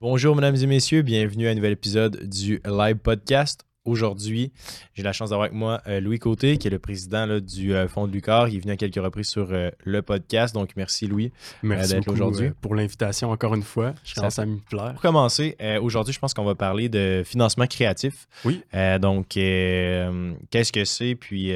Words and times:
Bonjour, 0.00 0.36
mesdames 0.36 0.56
et 0.56 0.66
messieurs, 0.66 1.00
bienvenue 1.02 1.48
à 1.48 1.52
un 1.52 1.54
nouvel 1.54 1.72
épisode 1.72 2.28
du 2.28 2.60
Live 2.66 2.96
Podcast. 2.96 3.62
Aujourd'hui, 3.86 4.52
j'ai 4.94 5.02
la 5.02 5.12
chance 5.14 5.30
d'avoir 5.30 5.46
avec 5.46 5.56
moi 5.56 5.80
euh, 5.86 6.00
Louis 6.00 6.18
Côté, 6.18 6.58
qui 6.58 6.66
est 6.66 6.70
le 6.70 6.78
président 6.78 7.38
du 7.40 7.72
euh, 7.74 7.88
Fonds 7.88 8.06
de 8.06 8.12
Lucar. 8.12 8.48
Il 8.48 8.56
est 8.56 8.60
venu 8.60 8.72
à 8.72 8.76
quelques 8.76 8.96
reprises 9.02 9.28
sur 9.28 9.48
euh, 9.52 9.70
le 9.84 10.02
podcast, 10.02 10.52
donc 10.54 10.72
merci 10.76 11.06
Louis 11.06 11.32
Merci 11.62 11.94
d'être 11.94 12.08
aujourd'hui. 12.12 12.50
pour 12.60 12.74
l'invitation 12.74 13.30
encore 13.30 13.54
une 13.54 13.62
fois. 13.62 13.94
Je 14.04 14.10
Ça 14.14 14.20
commence 14.20 14.38
à 14.38 14.44
m'y 14.44 14.60
plaire. 14.60 14.92
Pour 14.92 15.00
commencer, 15.02 15.56
aujourd'hui, 15.80 16.12
je 16.12 16.18
pense 16.18 16.34
qu'on 16.34 16.44
va 16.44 16.54
parler 16.54 16.88
de 16.90 17.22
financement 17.24 17.66
créatif. 17.66 18.26
Oui. 18.44 18.62
Donc, 19.00 19.28
qu'est-ce 19.28 20.72
que 20.72 20.84
c'est? 20.84 21.14
Puis, 21.14 21.54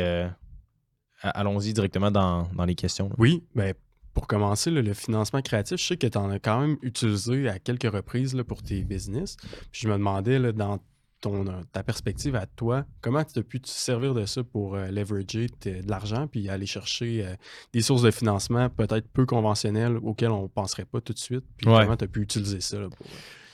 allons-y 1.22 1.74
directement 1.74 2.10
dans, 2.10 2.48
dans 2.56 2.64
les 2.64 2.74
questions. 2.74 3.08
là. 3.10 3.14
Oui, 3.18 3.42
ben, 3.54 3.74
pour 4.14 4.26
commencer, 4.26 4.70
là, 4.70 4.82
le 4.82 4.94
financement 4.94 5.40
créatif, 5.42 5.78
je 5.80 5.84
sais 5.86 5.96
que 5.96 6.06
tu 6.06 6.18
en 6.18 6.30
as 6.30 6.38
quand 6.38 6.60
même 6.60 6.76
utilisé 6.82 7.48
à 7.48 7.58
quelques 7.58 7.90
reprises 7.92 8.34
là, 8.34 8.44
pour 8.44 8.62
tes 8.62 8.82
business. 8.82 9.36
Puis 9.72 9.82
je 9.82 9.88
me 9.88 9.92
demandais, 9.94 10.38
là, 10.38 10.52
dans 10.52 10.78
ton, 11.20 11.46
euh, 11.46 11.52
ta 11.72 11.82
perspective 11.82 12.34
à 12.34 12.46
toi, 12.46 12.86
comment 13.02 13.22
tu 13.24 13.38
as 13.38 13.42
pu 13.42 13.60
te 13.60 13.68
servir 13.68 14.14
de 14.14 14.24
ça 14.24 14.42
pour 14.42 14.74
euh, 14.74 14.86
leverager 14.90 15.50
t- 15.50 15.82
de 15.82 15.88
l'argent 15.90 16.26
puis 16.26 16.48
aller 16.48 16.64
chercher 16.64 17.26
euh, 17.26 17.34
des 17.74 17.82
sources 17.82 18.00
de 18.02 18.10
financement 18.10 18.70
peut-être 18.70 19.06
peu 19.08 19.26
conventionnelles 19.26 19.98
auxquelles 19.98 20.30
on 20.30 20.44
ne 20.44 20.48
penserait 20.48 20.86
pas 20.86 21.00
tout 21.02 21.12
de 21.12 21.18
suite. 21.18 21.44
Puis 21.58 21.68
Ouais. 21.68 21.82
comment 21.84 21.96
tu 21.96 22.04
as 22.04 22.08
pu 22.08 22.22
utiliser 22.22 22.60
ça 22.62 22.78
là, 22.80 22.88
pour... 22.88 23.06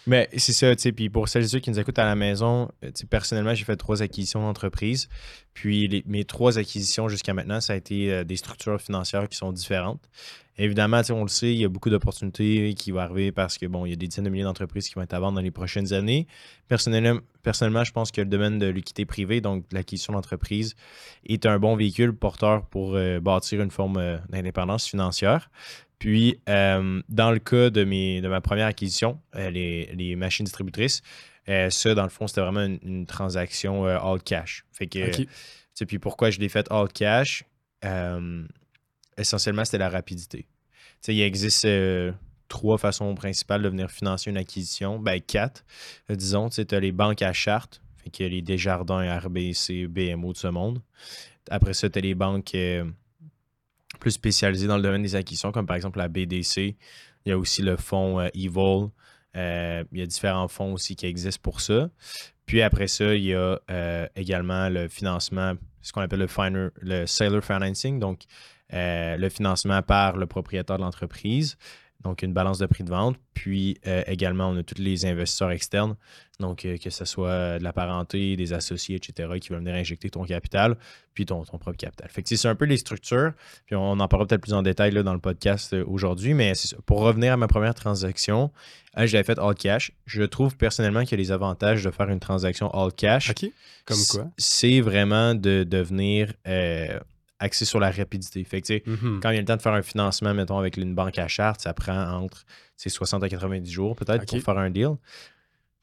Mais 0.07 0.29
c'est 0.37 0.53
ça, 0.53 0.75
tu 0.77 0.83
sais. 0.83 0.93
Puis 0.93 1.11
pour 1.11 1.29
celles 1.29 1.45
et 1.45 1.49
ceux 1.49 1.59
qui 1.59 1.71
nous 1.71 1.81
écoutent 1.81 1.99
à 1.99 2.05
la 2.05 2.15
maison, 2.15 2.69
euh, 2.85 2.91
personnellement, 3.11 3.55
j'ai 3.55 3.65
fait 3.65 3.77
trois 3.77 4.03
acquisitions 4.03 4.41
d'entreprise. 4.41 5.09
Puis 5.53 6.05
mes 6.07 6.25
trois 6.25 6.59
acquisitions 6.59 7.09
jusqu'à 7.09 7.35
maintenant, 7.35 7.61
ça 7.61 7.73
a 7.73 7.77
été 7.77 8.13
euh, 8.13 8.25
des 8.25 8.37
structures 8.37 8.81
financières 8.81 9.29
qui 9.29 9.37
sont 9.37 9.53
différentes. 9.53 10.09
Évidemment, 10.59 11.03
on 11.11 11.23
le 11.23 11.29
sait, 11.29 11.53
il 11.53 11.59
y 11.59 11.65
a 11.65 11.69
beaucoup 11.69 11.91
d'opportunités 11.91 12.73
qui 12.75 12.91
vont 12.91 13.01
arriver 13.01 13.31
parce 13.31 13.59
que, 13.59 13.67
bon, 13.67 13.85
il 13.85 13.91
y 13.91 13.93
a 13.93 13.97
des 13.97 14.07
dizaines 14.07 14.25
de 14.25 14.31
milliers 14.31 14.45
d'entreprises 14.45 14.89
qui 14.89 14.95
vont 14.95 15.03
être 15.03 15.13
à 15.13 15.21
vendre 15.21 15.35
dans 15.35 15.43
les 15.43 15.51
prochaines 15.51 15.93
années. 15.93 16.27
Personnellement, 16.67 17.21
personnellement, 17.43 17.85
je 17.85 17.93
pense 17.93 18.11
que 18.11 18.23
le 18.23 18.29
domaine 18.29 18.59
de 18.59 18.67
l'équité 18.67 19.05
privée, 19.05 19.43
donc 19.43 19.65
l'acquisition 19.73 20.15
d'entreprise, 20.15 20.75
est 21.27 21.45
un 21.45 21.59
bon 21.59 21.77
véhicule 21.77 22.15
porteur 22.15 22.65
pour 22.67 22.95
euh, 22.95 23.21
bâtir 23.21 23.61
une 23.61 23.71
forme 23.71 24.21
d'indépendance 24.31 24.87
financière. 24.87 25.51
Puis, 25.99 26.41
euh, 26.49 27.01
dans 27.09 27.31
le 27.31 27.39
cas 27.39 27.71
de, 27.71 27.85
mes, 27.85 28.21
de 28.21 28.29
ma 28.29 28.41
première 28.41 28.67
acquisition, 28.67 29.21
euh, 29.35 29.51
les, 29.51 29.87
les 29.95 30.15
machines 30.17 30.45
distributrices, 30.45 31.03
euh, 31.49 31.71
ça, 31.71 31.95
dans 31.95 32.03
le 32.03 32.11
fond, 32.11 32.27
c'était 32.27 32.43
vraiment 32.43 32.65
une, 32.65 32.79
une 32.83 33.07
transaction 33.07 33.87
all 33.87 34.23
cash. 34.23 34.65
Fait 34.73 34.87
que, 34.87 35.25
puis 35.85 35.99
pourquoi 35.99 36.31
je 36.31 36.39
l'ai 36.39 36.49
fait 36.49 36.71
all 36.71 36.89
cash? 36.89 37.45
Essentiellement, 39.17 39.65
c'était 39.65 39.79
la 39.79 39.89
rapidité. 39.89 40.47
Il 41.09 41.21
existe 41.21 41.67
trois 42.49 42.79
façons 42.79 43.15
principales 43.15 43.63
de 43.63 43.69
venir 43.69 43.91
financer 43.91 44.29
une 44.29 44.37
acquisition. 44.37 44.99
Ben, 44.99 45.21
quatre, 45.21 45.65
disons. 46.11 46.49
Tu 46.49 46.63
as 46.69 46.81
les 46.81 46.93
banques 46.93 47.23
à 47.23 47.33
charte, 47.33 47.81
fait 48.03 48.11
que 48.11 48.25
les 48.25 48.43
Desjardins, 48.43 49.19
RBC, 49.19 49.87
BMO 49.87 50.33
de 50.33 50.39
ce 50.39 50.49
monde. 50.49 50.83
Après 51.49 51.75
ça, 51.75 51.89
tu 51.89 51.99
as 51.99 52.03
les 52.03 52.17
banques 52.17 52.57
plus 53.99 54.13
spécialisées 54.13 54.67
dans 54.67 54.77
le 54.77 54.83
domaine 54.83 55.03
des 55.03 55.15
acquisitions, 55.15 55.53
comme 55.53 55.67
par 55.67 55.77
exemple 55.77 55.99
la 55.99 56.09
BDC. 56.09 56.77
Il 57.25 57.31
y 57.31 57.33
a 57.33 57.39
aussi 57.39 57.63
le 57.63 57.77
fonds 57.77 58.21
euh, 58.21 58.29
Evol. 58.35 58.91
Euh, 59.37 59.85
il 59.93 59.99
y 59.99 60.03
a 60.03 60.07
différents 60.07 60.49
fonds 60.49 60.73
aussi 60.73 60.97
qui 60.97 61.07
existent 61.07 61.41
pour 61.43 61.61
ça. 61.61 61.91
Puis 62.47 62.63
après 62.63 62.87
ça, 62.87 63.15
il 63.15 63.25
y 63.25 63.35
a 63.35 63.59
euh, 63.71 64.07
également 64.15 64.69
le 64.69 64.89
financement, 64.89 65.55
ce 65.83 65.93
qu'on 65.93 66.01
appelle 66.01 66.21
le, 66.21 66.27
finer- 66.29 66.71
le 66.81 67.07
seller 67.07 67.41
financing, 67.43 67.99
donc 67.99 68.23
le 68.71 69.29
financement 69.29 69.83
par 69.83 70.17
le 70.17 70.27
propriétaire 70.27 70.77
de 70.79 70.83
l'entreprise, 70.83 71.57
donc 72.07 72.23
une 72.23 72.33
balance 72.33 72.59
de 72.59 72.67
prix 72.67 72.85
de 72.85 72.91
vente. 72.91 73.17
Puis 73.35 73.79
euh, 73.87 74.03
également, 74.07 74.49
on 74.49 74.57
a 74.57 74.63
tous 74.63 74.81
les 74.81 75.05
investisseurs 75.07 75.51
externes, 75.51 75.97
donc 76.39 76.65
euh, 76.65 76.77
que 76.79 76.91
ce 76.91 77.05
soit 77.05 77.59
de 77.59 77.65
la 77.65 77.73
parenté, 77.73 78.37
des 78.37 78.53
associés, 78.53 78.97
etc., 78.97 79.29
qui 79.41 79.49
veulent 79.49 79.59
venir 79.59 79.75
injecter 79.75 80.09
ton 80.09 80.25
capital, 80.25 80.77
puis 81.15 81.27
ton, 81.27 81.45
ton 81.45 81.59
propre 81.59 81.77
capital. 81.77 82.09
Fait 82.09 82.23
que 82.23 82.35
c'est 82.35 82.49
un 82.49 82.55
peu 82.55 82.65
les 82.65 82.77
structures, 82.77 83.33
puis 83.67 83.75
on 83.75 83.99
en 83.99 84.09
parlera 84.09 84.29
peut-être 84.29 84.43
plus 84.43 84.55
en 84.55 84.63
détail 84.63 84.93
là, 84.93 85.03
dans 85.03 85.15
le 85.15 85.21
podcast 85.21 85.75
euh, 85.75 85.85
aujourd'hui, 85.87 86.33
mais 86.35 86.53
pour 86.87 87.01
revenir 87.01 87.33
à 87.33 87.37
ma 87.37 87.49
première 87.49 87.75
transaction, 87.75 88.53
je 88.97 89.13
l'avais 89.13 89.25
faite 89.25 89.39
all 89.39 89.55
cash. 89.55 89.93
Je 90.07 90.23
trouve 90.23 90.57
personnellement 90.57 91.03
qu'il 91.03 91.13
y 91.13 91.15
a 91.15 91.19
les 91.19 91.33
avantages 91.33 91.83
de 91.85 91.91
faire 91.91 92.09
une 92.09 92.21
transaction 92.21 92.71
all 92.73 92.93
cash. 92.93 93.31
OK. 93.31 93.51
Comme 93.85 93.99
quoi? 94.09 94.27
C'est 94.39 94.81
vraiment 94.81 95.35
de 95.35 95.65
devenir 95.65 96.33
axé 97.39 97.65
sur 97.65 97.79
la 97.81 97.91
rapidité. 97.91 98.43
Fait 98.45 98.63
que, 98.63 98.89
Mhm. 98.89 99.21
quand 99.23 99.31
il 99.31 99.35
y 99.35 99.39
a 99.39 99.41
le 99.41 99.47
temps 99.47 99.57
de 99.57 99.63
faire 99.63 99.75
un 99.75 99.83
financement, 99.83 100.33
mettons, 100.35 100.59
avec 100.59 100.77
une 100.77 100.95
banque 100.95 101.19
à 101.19 101.29
charte, 101.29 101.61
ça 101.61 101.75
prend 101.75 102.11
entre 102.13 102.45
tu 102.45 102.51
sais, 102.77 102.89
60 102.91 103.23
à 103.23 103.29
90 103.29 103.71
jours 103.71 103.95
peut-être 103.97 104.25
pour 104.27 104.41
faire 104.43 104.59
un 104.59 104.71
deal. 104.71 104.91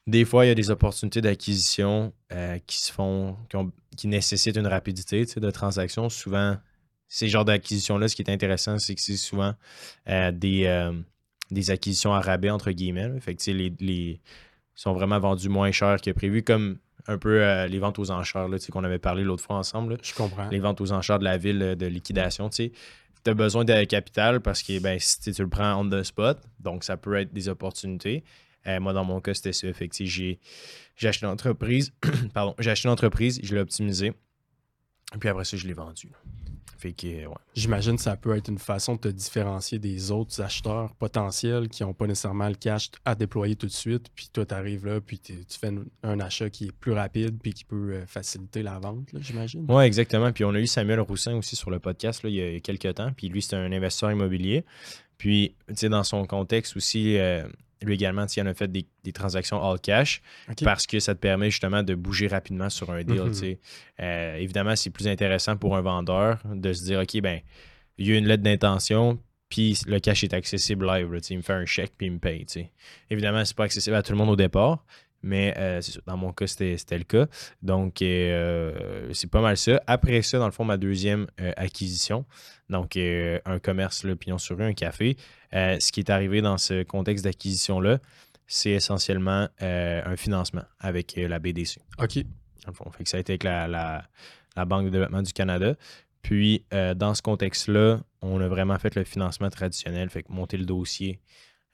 Des 0.06 0.24
fois, 0.24 0.44
il 0.44 0.48
y 0.48 0.50
a 0.50 0.54
des 0.54 0.70
opportunités 0.70 1.20
d'acquisition 1.22 2.12
euh, 2.32 2.58
qui 2.66 2.78
se 2.78 2.92
font, 2.92 3.36
qui, 3.48 3.56
ont- 3.56 3.72
qui 3.96 4.06
nécessitent 4.06 4.56
une 4.56 4.66
rapidité 4.66 5.24
de 5.24 5.50
transaction. 5.50 6.10
Souvent, 6.10 6.58
ces 7.08 7.28
genres 7.28 7.44
d'acquisitions-là, 7.46 8.08
ce 8.08 8.16
qui 8.16 8.22
est 8.22 8.30
intéressant, 8.30 8.78
c'est 8.78 8.94
que 8.94 9.00
c'est 9.00 9.16
souvent 9.16 9.54
euh, 10.08 10.30
des, 10.30 10.64
euh, 10.66 10.92
des 11.50 11.70
acquisitions 11.70 12.12
à 12.12 12.20
rabais, 12.20 12.50
entre 12.50 12.70
guillemets. 12.72 13.08
là. 13.08 13.18
Fait 13.20 13.34
que, 13.34 13.50
les, 13.50 14.20
sont 14.74 14.92
vraiment 14.92 15.20
vendus 15.20 15.48
moins 15.48 15.70
cher 15.70 16.00
que 16.02 16.10
prévu, 16.10 16.42
comme 16.42 16.78
un 17.06 17.18
peu 17.18 17.42
euh, 17.42 17.66
les 17.66 17.78
ventes 17.78 17.98
aux 17.98 18.10
enchères 18.10 18.48
là, 18.48 18.58
tu 18.58 18.66
sais, 18.66 18.72
qu'on 18.72 18.84
avait 18.84 18.98
parlé 18.98 19.24
l'autre 19.24 19.42
fois 19.42 19.56
ensemble. 19.56 19.92
là 19.94 19.98
Je 20.02 20.14
comprends. 20.14 20.48
les 20.48 20.58
ventes 20.58 20.80
aux 20.80 20.92
enchères 20.92 21.18
de 21.18 21.24
la 21.24 21.36
ville 21.36 21.62
euh, 21.62 21.74
de 21.74 21.86
liquidation, 21.86 22.48
tu 22.48 22.56
sais. 22.56 22.72
Tu 23.24 23.30
as 23.30 23.34
besoin 23.34 23.64
de 23.64 23.84
capital 23.84 24.40
parce 24.40 24.62
que 24.62 24.78
ben, 24.80 24.98
si 24.98 25.32
tu 25.32 25.42
le 25.42 25.48
prends 25.48 25.80
on 25.80 25.88
the 25.88 26.02
spot, 26.02 26.38
donc 26.60 26.84
ça 26.84 26.96
peut 26.96 27.14
être 27.16 27.32
des 27.32 27.48
opportunités. 27.48 28.22
Euh, 28.66 28.80
moi, 28.80 28.92
dans 28.92 29.04
mon 29.04 29.20
cas, 29.20 29.34
c'était 29.34 29.52
ça. 29.52 29.72
Fait 29.72 29.88
que, 29.88 30.04
j'ai, 30.04 30.38
j'ai 30.96 31.08
acheté 31.08 31.26
l'entreprise, 31.26 31.92
pardon, 32.34 32.54
j'ai 32.58 32.70
acheté 32.70 32.88
l'entreprise, 32.88 33.40
je 33.42 33.54
l'ai 33.54 33.60
optimisé, 33.60 34.12
puis 35.20 35.28
après 35.28 35.44
ça, 35.44 35.56
je 35.56 35.66
l'ai 35.66 35.72
vendu. 35.74 36.10
Fait 36.84 36.92
que, 36.92 37.06
ouais. 37.06 37.34
J'imagine 37.54 37.96
que 37.96 38.02
ça 38.02 38.14
peut 38.14 38.36
être 38.36 38.48
une 38.48 38.58
façon 38.58 38.96
de 38.96 39.00
te 39.00 39.08
différencier 39.08 39.78
des 39.78 40.10
autres 40.10 40.42
acheteurs 40.42 40.94
potentiels 40.96 41.70
qui 41.70 41.82
n'ont 41.82 41.94
pas 41.94 42.06
nécessairement 42.06 42.46
le 42.46 42.56
cash 42.56 42.90
à 43.06 43.14
déployer 43.14 43.56
tout 43.56 43.64
de 43.64 43.72
suite. 43.72 44.08
Puis 44.14 44.28
toi, 44.30 44.44
tu 44.44 44.52
arrives 44.52 44.84
là, 44.84 45.00
puis 45.00 45.18
tu 45.18 45.34
fais 45.58 45.68
un, 45.68 45.84
un 46.02 46.20
achat 46.20 46.50
qui 46.50 46.66
est 46.66 46.72
plus 46.72 46.92
rapide, 46.92 47.38
puis 47.42 47.54
qui 47.54 47.64
peut 47.64 47.94
euh, 47.94 48.06
faciliter 48.06 48.62
la 48.62 48.78
vente, 48.78 49.08
j'imagine. 49.18 49.64
Ouais, 49.66 49.86
exactement. 49.86 50.30
Puis 50.30 50.44
on 50.44 50.50
a 50.50 50.60
eu 50.60 50.66
Samuel 50.66 51.00
Roussin 51.00 51.34
aussi 51.36 51.56
sur 51.56 51.70
le 51.70 51.78
podcast 51.78 52.22
là, 52.22 52.28
il 52.28 52.34
y 52.34 52.56
a 52.56 52.60
quelques 52.60 52.92
temps. 52.92 53.12
Puis 53.16 53.30
lui, 53.30 53.40
c'est 53.40 53.56
un 53.56 53.72
investisseur 53.72 54.12
immobilier. 54.12 54.66
Puis, 55.16 55.54
tu 55.68 55.76
sais, 55.76 55.88
dans 55.88 56.04
son 56.04 56.26
contexte 56.26 56.76
aussi, 56.76 57.16
euh, 57.16 57.48
lui 57.86 57.94
également, 57.94 58.26
il 58.26 58.42
en 58.42 58.46
a 58.46 58.54
fait 58.54 58.70
des, 58.70 58.86
des 59.02 59.12
transactions 59.12 59.62
all 59.62 59.80
cash 59.80 60.22
parce 60.62 60.86
que 60.86 61.00
ça 61.00 61.14
te 61.14 61.20
permet 61.20 61.50
justement 61.50 61.82
de 61.82 61.94
bouger 61.94 62.26
rapidement 62.26 62.70
sur 62.70 62.90
un 62.90 63.02
deal. 63.02 63.22
Mhm. 63.22 63.56
Euh, 64.00 64.36
évidemment, 64.36 64.76
c'est 64.76 64.90
plus 64.90 65.08
intéressant 65.08 65.56
pour 65.56 65.76
un 65.76 65.80
vendeur 65.80 66.40
de 66.44 66.72
se 66.72 66.84
dire 66.84 67.00
OK, 67.00 67.20
ben, 67.20 67.40
il 67.98 68.08
y 68.08 68.12
a 68.12 68.18
une 68.18 68.26
lettre 68.26 68.42
d'intention, 68.42 69.18
puis 69.48 69.78
le 69.86 70.00
cash 70.00 70.24
est 70.24 70.34
accessible 70.34 70.86
live. 70.86 71.12
là, 71.12 71.20
il 71.30 71.36
me 71.36 71.42
fait 71.42 71.52
un 71.52 71.64
chèque, 71.64 71.92
puis 71.96 72.08
il 72.08 72.12
me 72.12 72.18
paye. 72.18 72.44
tu 72.46 72.60
sais. 72.60 72.72
Évidemment, 73.10 73.44
c'est 73.44 73.56
pas 73.56 73.64
accessible 73.64 73.94
à 73.96 74.02
tout 74.02 74.12
le 74.12 74.18
monde 74.18 74.30
au 74.30 74.36
départ. 74.36 74.84
Mais 75.24 75.54
euh, 75.56 75.80
dans 76.06 76.16
mon 76.16 76.32
cas, 76.32 76.46
c'était 76.46 76.76
le 76.98 77.04
cas. 77.04 77.26
Donc, 77.62 78.02
euh, 78.02 79.08
c'est 79.12 79.30
pas 79.30 79.40
mal 79.40 79.56
ça. 79.56 79.82
Après 79.86 80.22
ça, 80.22 80.38
dans 80.38 80.44
le 80.46 80.52
fond, 80.52 80.64
ma 80.64 80.76
deuxième 80.76 81.26
euh, 81.40 81.52
acquisition, 81.56 82.24
donc 82.68 82.96
un 82.96 83.58
commerce, 83.58 84.04
là, 84.04 84.14
pignon 84.16 84.38
sur 84.38 84.56
rue, 84.58 84.64
un 84.64 84.74
café. 84.74 85.16
Ce 85.52 85.90
qui 85.92 86.00
est 86.00 86.10
arrivé 86.10 86.42
dans 86.42 86.58
ce 86.58 86.82
contexte 86.82 87.24
d'acquisition-là, 87.24 87.98
c'est 88.46 88.70
essentiellement 88.70 89.48
un 89.60 90.16
financement 90.16 90.62
avec 90.78 91.14
la 91.16 91.38
BDC, 91.38 91.78
OK. 91.98 92.16
dans 92.64 92.68
le 92.68 92.72
fond. 92.74 92.90
Fait 92.90 93.04
que 93.04 93.10
ça 93.10 93.16
a 93.16 93.20
été 93.20 93.32
avec 93.32 93.44
la, 93.44 93.66
la- 93.66 94.04
la 94.56 94.64
Banque 94.64 94.84
de 94.86 94.90
développement 94.90 95.22
du 95.22 95.32
Canada. 95.32 95.74
Puis, 96.22 96.64
dans 96.96 97.14
ce 97.14 97.22
contexte-là, 97.22 98.00
on 98.22 98.40
a 98.40 98.48
vraiment 98.48 98.78
fait 98.78 98.94
le 98.94 99.04
financement 99.04 99.50
traditionnel, 99.50 100.08
fait 100.10 100.22
que 100.22 100.32
monter 100.32 100.56
le 100.56 100.64
dossier, 100.64 101.20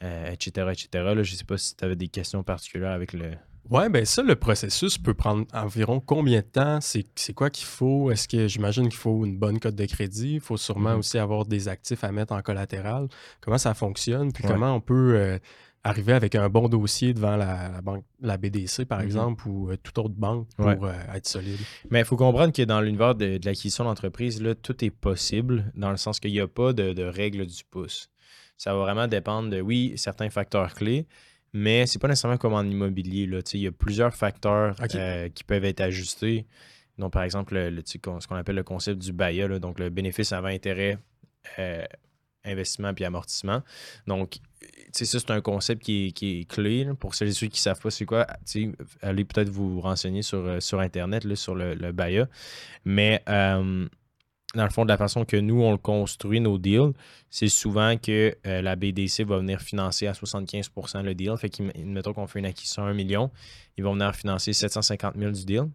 euh, 0.03 0.31
etc., 0.31 0.69
etc. 0.73 0.89
Là, 1.15 1.23
je 1.23 1.33
ne 1.33 1.37
sais 1.37 1.45
pas 1.45 1.59
si 1.59 1.77
tu 1.77 1.85
avais 1.85 1.97
des 1.97 2.09
questions 2.09 2.43
particulières 2.43 2.93
avec 2.93 3.13
le... 3.13 3.33
Ouais, 3.69 3.89
ben 3.89 4.05
ça, 4.05 4.23
le 4.23 4.35
processus 4.35 4.99
peut 4.99 5.15
prendre 5.15 5.45
environ 5.53 6.01
combien 6.01 6.41
de 6.41 6.45
temps? 6.47 6.81
C'est 6.81 7.05
quoi 7.35 7.51
qu'il 7.51 7.67
faut? 7.67 8.11
Est-ce 8.11 8.27
que 8.27 8.49
j'imagine 8.49 8.89
qu'il 8.89 8.99
faut 8.99 9.25
une 9.25 9.39
bonne 9.39 9.61
cote 9.61 9.77
de 9.77 9.85
crédit? 9.87 10.35
Il 10.35 10.41
faut 10.41 10.57
sûrement 10.57 10.95
Mhm. 10.95 10.99
aussi 10.99 11.19
avoir 11.19 11.45
des 11.45 11.69
actifs 11.69 12.03
à 12.03 12.11
mettre 12.11 12.33
en 12.33 12.41
collatéral. 12.43 13.07
Comment 13.41 13.59
ça 13.59 13.75
fonctionne? 13.75 14.33
Puis 14.33 14.43
Ouais. 14.45 14.51
comment 14.51 14.75
on 14.75 14.81
peut 14.81 15.13
euh, 15.15 15.39
arriver 15.85 16.15
avec 16.15 16.35
un 16.35 16.49
bon 16.49 16.69
dossier 16.69 17.15
devant 17.15 17.37
la, 17.37 17.69
la 17.69 17.81
banque, 17.81 18.05
la 18.21 18.37
BDC, 18.39 18.87
par 18.87 18.99
Mhm. 19.01 19.05
exemple, 19.05 19.47
ou 19.49 19.71
euh, 19.71 19.77
toute 19.81 19.99
autre 19.99 20.15
banque 20.17 20.49
pour 20.57 20.67
Ouais. 20.67 20.79
euh, 20.83 21.15
être 21.15 21.29
solide? 21.29 21.61
Mais 21.91 22.01
il 22.01 22.05
faut 22.05 22.17
comprendre 22.17 22.53
que 22.53 22.63
dans 22.63 22.81
l'univers 22.81 23.15
de, 23.15 23.39
de 23.39 23.47
l'acquisition 23.47 23.85
d'entreprise, 23.85 24.43
là, 24.43 24.55
tout 24.57 24.85
est 24.85 24.91
possible 24.91 25.71
dans 25.77 25.91
le 25.93 25.97
sens 25.97 26.19
qu'il 26.19 26.33
n'y 26.33 26.41
a 26.41 26.49
pas 26.49 26.73
de, 26.73 26.93
de 26.93 27.05
règle 27.05 27.47
du 27.47 27.63
pouce. 27.71 28.11
Ça 28.61 28.75
va 28.75 28.81
vraiment 28.81 29.07
dépendre 29.07 29.49
de, 29.49 29.63
oui, 29.63 29.95
certains 29.97 30.29
facteurs 30.29 30.75
clés, 30.75 31.07
mais 31.55 31.87
c'est 31.87 31.99
pas 31.99 32.09
nécessairement 32.09 32.37
comme 32.37 32.53
en 32.53 32.63
immobilier. 32.63 33.25
Là. 33.25 33.39
Il 33.55 33.61
y 33.61 33.67
a 33.67 33.73
plusieurs 33.73 34.15
facteurs 34.15 34.77
euh, 34.97 35.31
qui 35.31 35.45
peuvent 35.45 35.65
être 35.65 35.81
ajustés. 35.81 36.45
Donc, 36.99 37.15
par 37.15 37.23
exemple, 37.23 37.55
le, 37.55 37.83
ce 37.83 37.97
qu'on 37.99 38.37
appelle 38.37 38.57
le 38.57 38.63
concept 38.63 39.01
du 39.01 39.15
BAYA, 39.15 39.49
là, 39.49 39.59
donc 39.61 39.79
le 39.79 39.89
bénéfice 39.89 40.33
avant 40.33 40.49
intérêt, 40.49 40.99
euh, 41.59 41.87
investissement 42.45 42.93
puis 42.93 43.07
amortissement. 43.07 43.63
Donc, 44.07 44.41
tu 44.95 45.07
ça, 45.07 45.19
c'est 45.19 45.31
un 45.31 45.41
concept 45.41 45.83
qui 45.83 46.09
est, 46.09 46.13
qui 46.13 46.41
est 46.41 46.45
clé. 46.45 46.87
Pour 46.99 47.15
celles 47.15 47.29
et 47.29 47.33
ceux 47.33 47.47
qui 47.47 47.61
ne 47.61 47.63
savent 47.63 47.81
pas 47.81 47.91
c'est 47.91 48.05
quoi, 48.05 48.27
allez 49.01 49.25
peut-être 49.25 49.49
vous 49.49 49.81
renseigner 49.81 50.21
sur, 50.21 50.41
euh, 50.41 50.61
sur 50.61 50.81
Internet, 50.81 51.25
là, 51.25 51.35
sur 51.35 51.55
le, 51.55 51.73
le 51.73 51.93
BAYA. 51.93 52.29
Mais 52.85 53.23
euh, 53.27 53.89
dans 54.55 54.65
le 54.65 54.71
fond, 54.71 54.85
de 54.85 54.89
la 54.89 54.97
façon 54.97 55.25
que 55.25 55.37
nous, 55.37 55.63
on 55.63 55.71
le 55.71 55.79
construit, 55.79 56.41
nos 56.41 56.59
deals, 56.59 56.93
c'est 57.29 57.49
souvent 57.49 57.97
que 57.97 58.37
euh, 58.47 58.63
la 58.63 58.75
BDC 58.75 59.25
va 59.25 59.39
venir 59.39 59.61
financer 59.61 60.07
à 60.09 60.13
75% 60.13 61.03
le 61.03 61.15
deal. 61.15 61.35
Fait 61.37 61.51
mettons 61.85 62.13
qu'on 62.13 62.27
fait 62.27 62.41
une 62.41 62.47
acquisition 62.47 62.85
à 62.85 62.87
1 62.87 62.95
million, 62.95 63.31
ils 63.77 63.85
vont 63.85 63.93
venir 63.93 64.15
financer 64.15 64.53
750 64.53 65.15
000 65.17 65.31
du 65.31 65.45
deal. 65.45 65.69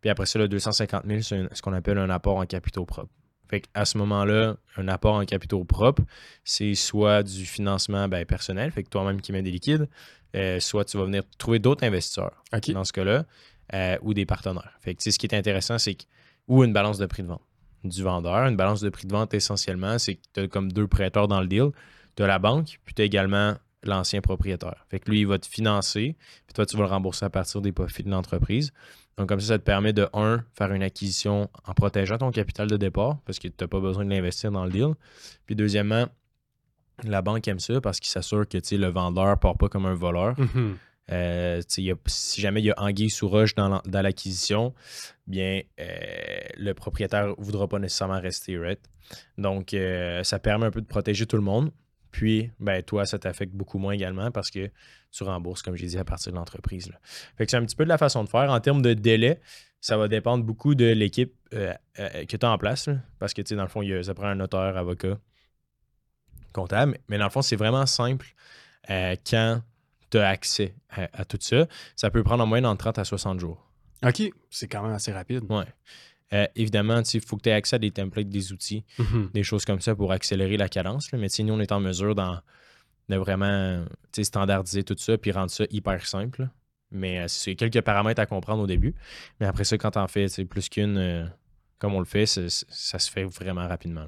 Puis 0.00 0.10
après 0.10 0.26
ça, 0.26 0.38
le 0.38 0.48
250 0.48 1.04
000, 1.06 1.20
c'est 1.22 1.54
ce 1.54 1.62
qu'on 1.62 1.72
appelle 1.72 1.98
un 1.98 2.10
apport 2.10 2.36
en 2.36 2.44
capitaux 2.44 2.84
propres. 2.84 3.10
Fait 3.48 3.62
à 3.72 3.86
ce 3.86 3.96
moment-là, 3.96 4.56
un 4.76 4.88
apport 4.88 5.14
en 5.14 5.24
capitaux 5.24 5.64
propres, 5.64 6.02
c'est 6.44 6.74
soit 6.74 7.22
du 7.22 7.46
financement 7.46 8.06
ben, 8.06 8.26
personnel, 8.26 8.70
fait 8.72 8.82
que 8.82 8.90
toi-même 8.90 9.22
qui 9.22 9.32
mets 9.32 9.42
des 9.42 9.50
liquides, 9.50 9.88
euh, 10.36 10.60
soit 10.60 10.84
tu 10.84 10.98
vas 10.98 11.04
venir 11.04 11.22
trouver 11.38 11.58
d'autres 11.58 11.84
investisseurs 11.84 12.44
dans 12.74 12.84
ce 12.84 12.92
cas-là, 12.92 13.24
euh, 13.72 13.96
ou 14.02 14.12
des 14.12 14.26
partenaires. 14.26 14.76
Fait 14.80 14.94
que 14.94 15.02
ce 15.02 15.18
qui 15.18 15.24
est 15.24 15.34
intéressant, 15.34 15.78
c'est 15.78 15.94
que, 15.94 16.04
ou 16.46 16.62
une 16.62 16.74
balance 16.74 16.98
de 16.98 17.06
prix 17.06 17.22
de 17.22 17.28
vente 17.28 17.40
du 17.84 18.02
vendeur. 18.02 18.46
Une 18.46 18.56
balance 18.56 18.80
de 18.80 18.90
prix 18.90 19.06
de 19.06 19.12
vente, 19.12 19.34
essentiellement, 19.34 19.98
c'est 19.98 20.16
que 20.16 20.22
tu 20.34 20.40
as 20.40 20.48
comme 20.48 20.72
deux 20.72 20.86
prêteurs 20.86 21.28
dans 21.28 21.40
le 21.40 21.46
deal. 21.46 21.70
Tu 22.16 22.22
as 22.22 22.26
la 22.26 22.38
banque, 22.38 22.80
puis 22.84 22.94
tu 22.94 23.02
as 23.02 23.04
également 23.04 23.54
l'ancien 23.84 24.20
propriétaire. 24.20 24.84
Fait 24.90 24.98
que 24.98 25.10
lui, 25.10 25.20
il 25.20 25.26
va 25.26 25.38
te 25.38 25.46
financer, 25.46 26.16
puis 26.46 26.54
toi, 26.54 26.66
tu 26.66 26.76
vas 26.76 26.84
le 26.84 26.90
rembourser 26.90 27.24
à 27.24 27.30
partir 27.30 27.60
des 27.60 27.72
profits 27.72 28.02
de 28.02 28.10
l'entreprise. 28.10 28.72
Donc, 29.16 29.28
comme 29.28 29.40
ça, 29.40 29.48
ça 29.48 29.58
te 29.58 29.64
permet 29.64 29.92
de, 29.92 30.08
un, 30.12 30.44
faire 30.56 30.72
une 30.72 30.82
acquisition 30.82 31.48
en 31.66 31.74
protégeant 31.74 32.18
ton 32.18 32.30
capital 32.30 32.68
de 32.68 32.76
départ, 32.76 33.18
parce 33.24 33.38
que 33.38 33.48
tu 33.48 33.54
n'as 33.60 33.68
pas 33.68 33.80
besoin 33.80 34.04
de 34.04 34.10
l'investir 34.10 34.50
dans 34.50 34.64
le 34.64 34.70
deal. 34.70 34.94
Puis, 35.46 35.54
deuxièmement, 35.54 36.06
la 37.04 37.22
banque 37.22 37.46
aime 37.48 37.60
ça 37.60 37.80
parce 37.80 38.00
qu'il 38.00 38.08
s'assure 38.08 38.46
que 38.48 38.58
le 38.74 38.88
vendeur 38.88 39.28
ne 39.28 39.34
part 39.34 39.56
pas 39.56 39.68
comme 39.68 39.86
un 39.86 39.94
voleur. 39.94 40.34
Mm-hmm. 40.34 40.74
Euh, 41.10 41.62
si 41.68 42.40
jamais 42.40 42.60
il 42.60 42.66
y 42.66 42.70
a 42.70 42.74
anguille 42.76 43.10
sous 43.10 43.28
roche 43.28 43.54
dans 43.54 43.80
l'acquisition, 43.84 44.74
bien, 45.26 45.62
euh, 45.80 45.86
le 46.56 46.72
propriétaire 46.74 47.28
ne 47.28 47.34
voudra 47.38 47.68
pas 47.68 47.78
nécessairement 47.78 48.20
rester, 48.20 48.58
right? 48.58 48.80
Donc, 49.38 49.72
euh, 49.72 50.22
ça 50.22 50.38
permet 50.38 50.66
un 50.66 50.70
peu 50.70 50.80
de 50.80 50.86
protéger 50.86 51.26
tout 51.26 51.36
le 51.36 51.42
monde. 51.42 51.70
Puis, 52.10 52.50
ben, 52.58 52.82
toi, 52.82 53.06
ça 53.06 53.18
t'affecte 53.18 53.52
beaucoup 53.52 53.78
moins 53.78 53.92
également 53.92 54.30
parce 54.30 54.50
que 54.50 54.70
tu 55.10 55.22
rembourses, 55.24 55.62
comme 55.62 55.76
j'ai 55.76 55.86
dit, 55.86 55.98
à 55.98 56.04
partir 56.04 56.32
de 56.32 56.36
l'entreprise. 56.36 56.90
C'est 57.38 57.54
un 57.54 57.64
petit 57.64 57.76
peu 57.76 57.84
de 57.84 57.88
la 57.88 57.98
façon 57.98 58.24
de 58.24 58.28
faire. 58.28 58.50
En 58.50 58.60
termes 58.60 58.82
de 58.82 58.94
délai, 58.94 59.40
ça 59.80 59.96
va 59.96 60.08
dépendre 60.08 60.44
beaucoup 60.44 60.74
de 60.74 60.86
l'équipe 60.86 61.34
que 61.50 62.36
tu 62.36 62.46
as 62.46 62.50
en 62.50 62.58
place. 62.58 62.88
parce 63.18 63.34
que, 63.34 63.54
dans 63.54 63.62
le 63.62 63.68
fond, 63.68 63.82
ça 64.02 64.14
prend 64.14 64.26
un 64.26 64.34
notaire, 64.34 64.76
avocat, 64.76 65.18
comptable. 66.52 66.98
Mais 67.08 67.18
dans 67.18 67.24
le 67.24 67.30
fond, 67.30 67.42
c'est 67.42 67.56
vraiment 67.56 67.86
simple 67.86 68.34
quand 68.88 69.62
tu 70.10 70.18
as 70.18 70.28
accès 70.28 70.74
à, 70.90 71.24
tout 71.24 71.38
ça. 71.40 71.66
Ça 71.96 72.10
peut 72.10 72.22
prendre 72.22 72.42
en 72.42 72.46
moyenne 72.46 72.66
entre 72.66 72.84
30 72.84 72.98
à 72.98 73.04
60 73.04 73.40
jours. 73.40 73.70
OK, 74.04 74.22
c'est 74.50 74.68
quand 74.68 74.82
même 74.82 74.92
assez 74.92 75.12
rapide. 75.12 75.44
Oui. 75.48 75.64
Euh, 76.32 76.46
évidemment, 76.56 77.02
il 77.02 77.20
faut 77.20 77.36
que 77.36 77.42
tu 77.42 77.48
aies 77.48 77.54
accès 77.54 77.76
à 77.76 77.78
des 77.78 77.90
templates, 77.90 78.28
des 78.28 78.52
outils, 78.52 78.84
mhm. 78.98 79.30
des 79.32 79.42
choses 79.42 79.64
comme 79.64 79.80
ça 79.80 79.94
pour 79.94 80.12
accélérer 80.12 80.56
la 80.56 80.68
cadence. 80.68 81.10
Mais 81.12 81.28
nous, 81.40 81.54
on 81.54 81.60
est 81.60 81.72
en 81.72 81.80
mesure 81.80 82.14
de 82.14 83.16
vraiment 83.16 83.84
standardiser 84.20 84.84
tout 84.84 84.96
ça 84.98 85.16
puis 85.16 85.32
rendre 85.32 85.50
ça 85.50 85.64
hyper 85.70 86.06
simple. 86.06 86.48
Mais 86.90 87.20
euh, 87.20 87.28
c'est 87.28 87.54
quelques 87.54 87.80
paramètres 87.82 88.20
à 88.20 88.26
comprendre 88.26 88.62
au 88.62 88.66
début. 88.66 88.94
Mais 89.40 89.46
après 89.46 89.64
ça, 89.64 89.76
quand 89.78 89.92
tu 89.92 89.98
en 89.98 90.08
fais 90.08 90.26
plus 90.44 90.68
qu'une, 90.68 90.98
euh, 90.98 91.26
comme 91.78 91.94
on 91.94 91.98
le 91.98 92.06
fait, 92.06 92.26
ça 92.26 92.98
se 92.98 93.10
fait 93.10 93.24
vraiment 93.24 93.66
rapidement. 93.66 94.06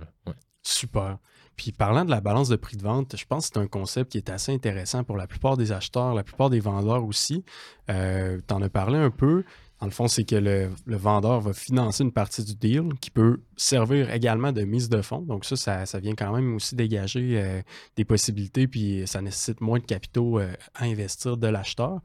Super. 0.62 1.18
Puis 1.60 1.72
parlant 1.72 2.06
de 2.06 2.10
la 2.10 2.22
balance 2.22 2.48
de 2.48 2.56
prix 2.56 2.78
de 2.78 2.82
vente, 2.82 3.16
je 3.18 3.26
pense 3.26 3.50
que 3.50 3.52
c'est 3.52 3.60
un 3.60 3.66
concept 3.66 4.12
qui 4.12 4.16
est 4.16 4.30
assez 4.30 4.50
intéressant 4.50 5.04
pour 5.04 5.18
la 5.18 5.26
plupart 5.26 5.58
des 5.58 5.72
acheteurs, 5.72 6.14
la 6.14 6.24
plupart 6.24 6.48
des 6.48 6.58
vendeurs 6.58 7.04
aussi. 7.04 7.44
Euh, 7.90 8.38
tu 8.48 8.54
en 8.54 8.62
as 8.62 8.70
parlé 8.70 8.96
un 8.96 9.10
peu. 9.10 9.44
Dans 9.78 9.84
le 9.86 9.92
fond, 9.92 10.08
c'est 10.08 10.24
que 10.24 10.36
le, 10.36 10.70
vendeur 10.86 11.42
va 11.42 11.52
financer 11.52 12.02
une 12.02 12.12
partie 12.12 12.44
du 12.44 12.54
deal 12.54 12.94
qui 13.02 13.10
peut 13.10 13.42
servir 13.58 14.10
également 14.10 14.52
de 14.52 14.62
mise 14.62 14.88
de 14.88 15.02
fonds. 15.02 15.20
Donc 15.20 15.44
ça, 15.44 15.84
ça, 15.84 16.00
vient 16.00 16.14
quand 16.14 16.32
même 16.34 16.54
aussi 16.54 16.76
dégager 16.76 17.38
euh, 17.38 17.60
des 17.94 18.06
possibilités, 18.06 18.66
puis 18.66 19.02
ça 19.06 19.20
nécessite 19.20 19.60
moins 19.60 19.80
de 19.80 19.84
capitaux 19.84 20.38
euh, 20.38 20.50
à 20.74 20.84
investir 20.84 21.36
de 21.36 21.46
l'acheteur. 21.46 22.00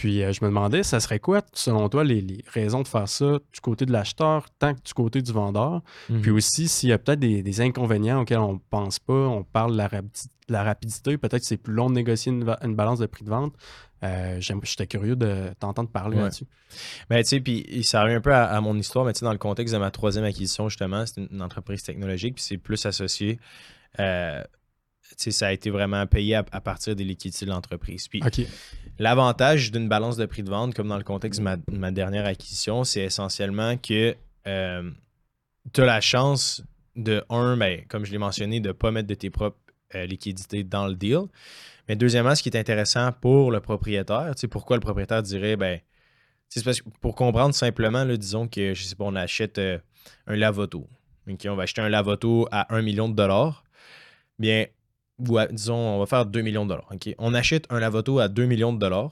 Puis 0.00 0.22
euh, 0.22 0.32
je 0.32 0.42
me 0.42 0.48
demandais, 0.48 0.82
ça 0.82 0.98
serait 0.98 1.18
quoi, 1.18 1.42
selon 1.52 1.90
toi, 1.90 2.04
les, 2.04 2.42
raisons 2.46 2.80
de 2.80 2.88
faire 2.88 3.06
ça 3.06 3.38
du 3.52 3.60
côté 3.60 3.84
de 3.84 3.92
l'acheteur 3.92 4.46
tant 4.58 4.72
que 4.72 4.80
du 4.82 4.94
côté 4.94 5.20
du 5.20 5.30
vendeur? 5.30 5.82
Mhm. 6.08 6.22
Puis 6.22 6.30
aussi, 6.30 6.68
s'il 6.68 6.88
y 6.88 6.92
a 6.94 6.96
peut-être 6.96 7.20
des, 7.20 7.60
inconvénients 7.60 8.22
auxquels 8.22 8.38
on 8.38 8.54
ne 8.54 8.58
pense 8.70 8.98
pas, 8.98 9.12
on 9.12 9.44
parle 9.44 9.72
de 9.72 9.76
la, 10.48 10.62
rapidité, 10.62 11.18
peut-être 11.18 11.42
que 11.42 11.46
c'est 11.46 11.58
plus 11.58 11.74
long 11.74 11.90
de 11.90 11.96
négocier 11.96 12.32
une, 12.32 12.74
balance 12.74 12.98
de 12.98 13.04
prix 13.04 13.26
de 13.26 13.28
vente. 13.28 13.52
Euh, 14.02 14.40
J'étais 14.40 14.86
curieux 14.86 15.16
de 15.16 15.50
t'entendre 15.60 15.90
parler 15.90 16.16
là-dessus. 16.16 16.46
Ben, 17.10 17.22
tu 17.22 17.28
sais, 17.28 17.40
puis 17.40 17.84
ça 17.84 18.02
revient 18.02 18.14
un 18.14 18.20
peu 18.22 18.34
à, 18.34 18.58
mon 18.62 18.78
histoire, 18.78 19.04
mais 19.04 19.12
tu 19.12 19.18
sais, 19.18 19.26
dans 19.26 19.32
le 19.32 19.38
contexte 19.38 19.74
de 19.74 19.78
ma 19.78 19.90
troisième 19.90 20.24
acquisition, 20.24 20.70
justement, 20.70 21.04
c'est 21.04 21.20
une, 21.30 21.42
entreprise 21.42 21.82
technologique, 21.82 22.36
puis 22.36 22.42
c'est 22.42 22.56
plus 22.56 22.86
associé. 22.86 23.38
Euh, 23.98 24.42
ça 25.16 25.48
a 25.48 25.52
été 25.52 25.70
vraiment 25.70 26.06
payé 26.06 26.36
à, 26.36 26.42
partir 26.42 26.96
des 26.96 27.04
liquidités 27.04 27.44
de 27.44 27.50
l'entreprise. 27.50 28.08
Puis 28.08 28.22
l'avantage 28.98 29.70
d'une 29.72 29.88
balance 29.88 30.16
de 30.16 30.26
prix 30.26 30.42
de 30.42 30.50
vente, 30.50 30.74
comme 30.74 30.88
dans 30.88 30.98
le 30.98 31.04
contexte 31.04 31.40
de 31.40 31.78
ma, 31.78 31.90
dernière 31.90 32.26
acquisition, 32.26 32.84
c'est 32.84 33.02
essentiellement 33.02 33.76
que 33.76 34.16
euh, 34.46 34.90
tu 35.72 35.80
as 35.80 35.86
la 35.86 36.00
chance 36.00 36.62
de, 36.96 37.24
un, 37.28 37.56
ben, 37.56 37.82
comme 37.88 38.04
je 38.04 38.12
l'ai 38.12 38.18
mentionné, 38.18 38.60
de 38.60 38.68
ne 38.68 38.72
pas 38.72 38.90
mettre 38.90 39.08
de 39.08 39.14
tes 39.14 39.30
propres 39.30 39.58
euh, 39.94 40.06
liquidités 40.06 40.64
dans 40.64 40.86
le 40.86 40.94
deal. 40.94 41.22
Mais 41.88 41.96
deuxièmement, 41.96 42.34
ce 42.34 42.42
qui 42.42 42.48
est 42.48 42.56
intéressant 42.56 43.10
pour 43.12 43.50
le 43.50 43.60
propriétaire, 43.60 44.32
pourquoi 44.50 44.76
le 44.76 44.80
propriétaire 44.80 45.22
dirait, 45.22 45.56
ben, 45.56 45.80
parce 46.64 46.80
pour 47.00 47.14
comprendre 47.14 47.54
simplement, 47.54 48.04
disons 48.04 48.48
que, 48.48 48.74
je 48.74 48.82
sais 48.82 48.96
pas, 48.96 49.04
on 49.04 49.14
achète 49.14 49.58
euh, 49.58 49.78
un 50.26 50.36
lavoto. 50.36 50.86
on 51.26 51.54
va 51.54 51.62
acheter 51.62 51.80
un 51.80 51.88
lavoto 51.88 52.48
à 52.50 52.74
1 52.74 52.82
million 52.82 53.08
de 53.08 53.14
dollars. 53.14 53.64
Bien, 54.38 54.66
disons, 55.50 55.76
on 55.76 55.98
va 55.98 56.06
faire 56.06 56.26
2 56.26 56.40
millions 56.42 56.64
de 56.64 56.70
dollars. 56.70 56.90
On 57.18 57.34
achète 57.34 57.66
un 57.70 57.80
lavoto 57.80 58.18
à 58.18 58.28
2 58.28 58.46
millions 58.46 58.72
de 58.72 58.78
dollars. 58.78 59.10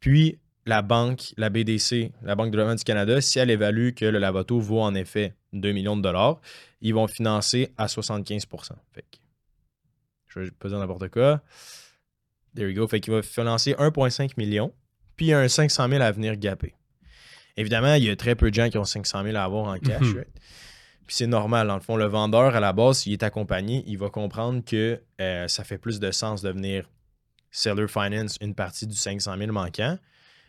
Puis, 0.00 0.38
la 0.66 0.82
banque, 0.82 1.34
la 1.36 1.50
BDC, 1.50 2.12
la 2.22 2.34
Banque 2.34 2.46
de 2.46 2.52
développement 2.52 2.74
du 2.74 2.84
Canada, 2.84 3.20
si 3.20 3.38
elle 3.38 3.50
évalue 3.50 3.90
que 3.92 4.04
le 4.04 4.18
lavoto 4.18 4.58
vaut 4.60 4.80
en 4.80 4.94
effet 4.94 5.34
2 5.52 5.72
millions 5.72 5.96
de 5.96 6.02
dollars, 6.02 6.40
ils 6.80 6.94
vont 6.94 7.06
financer 7.06 7.72
à 7.76 7.88
75 7.88 8.46
fait 8.92 9.04
Je 10.28 10.40
vais 10.40 10.50
pas 10.50 10.68
dire 10.68 10.78
n'importe 10.78 11.08
quoi. 11.08 11.42
There 12.54 12.70
you 12.70 12.80
go. 12.80 12.88
Fait 12.88 13.00
qu'il 13.00 13.12
va 13.12 13.22
financer 13.22 13.72
1,5 13.74 14.32
million, 14.36 14.72
puis 15.16 15.32
un 15.32 15.48
500 15.48 15.88
000 15.88 16.02
à 16.02 16.10
venir 16.12 16.36
gaper. 16.36 16.74
Évidemment, 17.56 17.94
il 17.94 18.04
y 18.04 18.10
a 18.10 18.16
très 18.16 18.34
peu 18.34 18.50
de 18.50 18.54
gens 18.54 18.68
qui 18.68 18.78
ont 18.78 18.84
500 18.84 19.22
000 19.22 19.36
à 19.36 19.42
avoir 19.42 19.66
en 19.66 19.78
cash. 19.78 20.02
Mhm. 20.02 20.24
Puis 21.06 21.16
c'est 21.16 21.26
normal, 21.26 21.68
dans 21.68 21.74
le 21.74 21.80
fond, 21.80 21.96
le 21.96 22.06
vendeur, 22.06 22.56
à 22.56 22.60
la 22.60 22.72
base, 22.72 22.98
s'il 22.98 23.12
est 23.12 23.22
accompagné, 23.22 23.84
il 23.86 23.98
va 23.98 24.08
comprendre 24.08 24.64
que 24.64 25.00
euh, 25.20 25.48
ça 25.48 25.64
fait 25.64 25.78
plus 25.78 26.00
de 26.00 26.10
sens 26.10 26.42
de 26.42 26.50
venir 26.50 26.88
seller 27.50 27.88
finance 27.88 28.36
une 28.40 28.54
partie 28.54 28.86
du 28.86 28.96
500 28.96 29.36
000 29.38 29.52
manquant. 29.52 29.98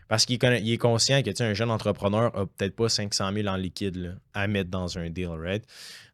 Parce 0.07 0.25
qu'il 0.25 0.43
est 0.43 0.77
conscient 0.77 1.21
que 1.23 1.43
un 1.43 1.53
jeune 1.53 1.71
entrepreneur 1.71 2.31
n'a 2.35 2.45
peut-être 2.45 2.75
pas 2.75 2.89
500 2.89 3.33
000 3.33 3.47
en 3.47 3.55
liquide 3.55 4.17
à 4.33 4.47
mettre 4.47 4.69
dans 4.69 4.99
un 4.99 5.09
deal, 5.09 5.29
right? 5.29 5.65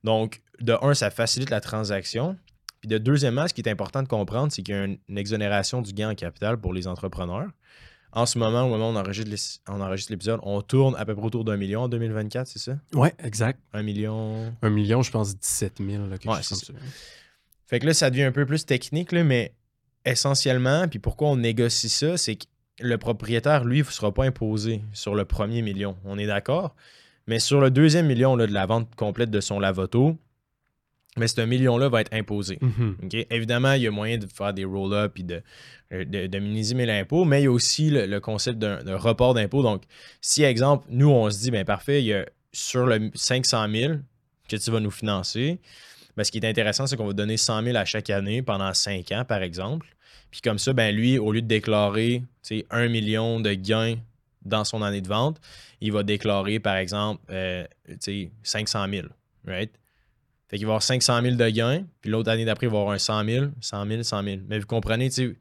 Donc, 0.04 0.42
de 0.62 0.78
un, 0.82 0.94
ça 0.94 1.12
facilite 1.12 1.50
la 1.50 1.60
transaction. 1.60 2.38
Puis 2.80 2.88
de 2.88 2.98
deuxièmement, 2.98 3.48
ce 3.48 3.54
qui 3.54 3.62
est 3.62 3.70
important 3.70 4.02
de 4.02 4.08
comprendre, 4.08 4.52
c'est 4.52 4.64
qu'il 4.64 4.76
y 4.76 4.78
a 4.78 4.86
une 4.86 5.18
exonération 5.18 5.82
du 5.82 5.94
gain 5.94 6.10
en 6.10 6.16
capital 6.16 6.58
pour 6.58 6.74
les 6.74 6.88
entrepreneurs 6.88 7.50
en 8.14 8.26
ce 8.26 8.38
moment, 8.38 8.64
au 8.64 8.70
moment 8.70 8.90
où 8.90 8.94
on 8.94 8.96
enregistre 8.96 10.12
l'épisode, 10.12 10.40
on 10.44 10.62
tourne 10.62 10.96
à 10.98 11.06
peu 11.06 11.16
près 11.16 11.26
autour 11.26 11.44
d'un 11.44 11.58
million 11.58 11.84
en 11.84 11.90
2024, 11.90 12.48
c'est 12.48 12.60
ça? 12.60 12.78
Oui, 12.94 13.10
exact. 13.24 13.60
Un 13.74 13.84
million. 13.84 14.54
Un 14.62 14.70
million, 14.70 15.02
je 15.02 15.12
pense 15.12 15.38
17 15.38 15.78
000. 15.80 16.08
Là, 16.08 16.18
ouais, 16.26 16.40
c'est 16.42 16.56
ça. 16.56 16.74
Fait 17.68 17.80
que 17.80 17.86
là, 17.86 17.94
ça 17.94 18.10
devient 18.10 18.24
un 18.24 18.32
peu 18.32 18.46
plus 18.46 18.66
technique, 18.66 19.14
là, 19.14 19.24
mais 19.24 19.54
essentiellement, 20.06 20.88
puis 20.88 21.00
pourquoi 21.00 21.30
on 21.30 21.38
négocie 21.38 21.90
ça, 21.90 22.18
c'est 22.18 22.36
que 22.36 22.46
le 22.80 22.98
propriétaire, 22.98 23.64
lui, 23.64 23.80
ne 23.80 23.84
sera 23.84 24.14
pas 24.14 24.26
imposé 24.26 24.82
sur 24.92 25.16
le 25.16 25.26
premier 25.26 25.62
million. 25.62 25.96
On 26.04 26.18
est 26.18 26.28
d'accord? 26.28 26.76
Mais 27.28 27.40
sur 27.40 27.62
le 27.62 27.70
deuxième 27.72 28.08
million 28.08 28.36
là, 28.36 28.48
de 28.48 28.54
la 28.54 28.66
vente 28.66 28.94
complète 28.96 29.30
de 29.30 29.40
son 29.40 29.60
lavoto, 29.60 30.18
mais 31.18 31.28
ce 31.28 31.42
million-là 31.42 31.90
va 31.90 32.02
être 32.02 32.14
imposé. 32.14 32.58
Mm-hmm. 32.62 33.26
Évidemment, 33.32 33.74
il 33.74 33.84
y 33.84 33.88
a 33.88 33.92
moyen 33.92 34.18
de 34.18 34.28
faire 34.28 34.54
des 34.54 34.64
roll-up 34.64 35.18
et 35.20 35.24
de, 35.24 36.28
de, 36.28 36.40
minimiser 36.40 36.86
l'impôt, 36.86 37.26
mais 37.26 37.42
il 37.42 37.44
y 37.46 37.48
a 37.48 37.52
aussi 37.52 37.90
le, 37.90 38.20
concept 38.20 38.60
d'un 38.60 38.98
report 38.98 39.34
d'impôt. 39.34 39.62
Donc, 39.62 39.84
si, 40.22 40.44
exemple, 40.44 40.88
nous, 40.90 41.10
on 41.10 41.30
se 41.30 41.40
dit, 41.40 41.52
bien 41.52 41.66
parfait, 41.66 42.02
il 42.02 42.06
y 42.06 42.14
a 42.14 42.26
sur 42.54 42.86
le 42.86 43.12
500 43.14 43.68
000 43.74 43.94
que 44.48 44.56
tu 44.56 44.72
vas 44.72 44.80
nous 44.80 44.92
financer, 44.92 45.60
ben, 46.16 46.24
ce 46.24 46.32
qui 46.32 46.40
est 46.40 46.48
intéressant, 46.48 46.88
c'est 46.88 46.98
qu'on 46.98 47.08
va 47.08 47.14
donner 47.14 47.38
100 47.38 47.64
000 47.64 47.78
à 47.78 47.86
chaque 47.86 48.10
année 48.10 48.42
pendant 48.42 48.74
5 48.74 49.12
ans, 49.12 49.26
par 49.26 49.42
exemple. 49.42 49.88
Puis 50.30 50.42
comme 50.42 50.60
ça, 50.60 50.72
ben 50.72 50.96
lui, 50.96 51.20
au 51.20 51.32
lieu 51.32 51.42
de 51.42 51.48
déclarer 51.48 52.24
1 52.70 52.88
million 52.88 53.40
de 53.40 53.54
gains 53.54 53.96
dans 54.44 54.64
son 54.64 54.82
année 54.82 55.02
de 55.02 55.08
vente, 55.08 55.40
il 55.82 55.92
va 55.92 56.04
déclarer, 56.04 56.60
par 56.60 56.78
exemple, 56.78 57.22
euh, 57.30 57.66
500 58.44 58.86
000. 58.90 59.08
Right? 59.46 59.72
Fait 60.52 60.58
qu'il 60.58 60.68
va 60.68 60.74
avoir 60.74 60.84
500 60.84 61.22
000 61.24 61.36
de 61.38 61.50
gains, 61.50 61.86
puis 62.02 62.12
l'autre 62.12 62.30
année 62.30 62.44
d'après, 62.46 62.68
il 62.68 62.72
va 62.72 62.78
avoir 62.80 62.94
un 62.94 63.00
100 63.00 63.24
000, 63.26 63.46
100 63.62 63.88
000, 63.88 64.04
100 64.04 64.24
000. 64.24 64.38
Mais 64.48 64.60
vous 64.60 64.68
comprenez, 64.68 65.10
tu 65.10 65.40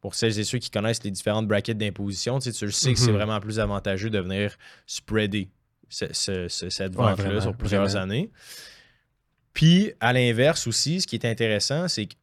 pour 0.00 0.14
celles 0.14 0.38
et 0.38 0.44
ceux 0.44 0.58
qui 0.58 0.70
connaissent 0.70 1.02
les 1.02 1.10
différentes 1.10 1.48
brackets 1.48 1.76
d'imposition, 1.78 2.38
tu, 2.38 2.52
sais, 2.52 2.66
que 2.66 2.70
c'est 2.72 3.10
Mhm. 3.10 3.16
vraiment 3.16 3.40
plus 3.40 3.58
avantageux 3.58 4.10
de 4.10 4.18
venir 4.20 4.54
spreader 4.86 5.48
ce- 5.88 6.12
ce- 6.12 6.46
ce- 6.48 6.68
cette 6.70 6.94
vente-là 6.94 7.40
sur 7.40 7.56
plusieurs 7.56 7.84
vraiment. 7.86 8.02
années. 8.02 8.30
Puis, 9.52 9.92
à 10.00 10.12
l'inverse 10.12 10.66
aussi, 10.66 11.00
ce 11.00 11.06
qui 11.06 11.16
est 11.16 11.24
intéressant, 11.24 11.88
c'est 11.88 12.06
que 12.06 12.14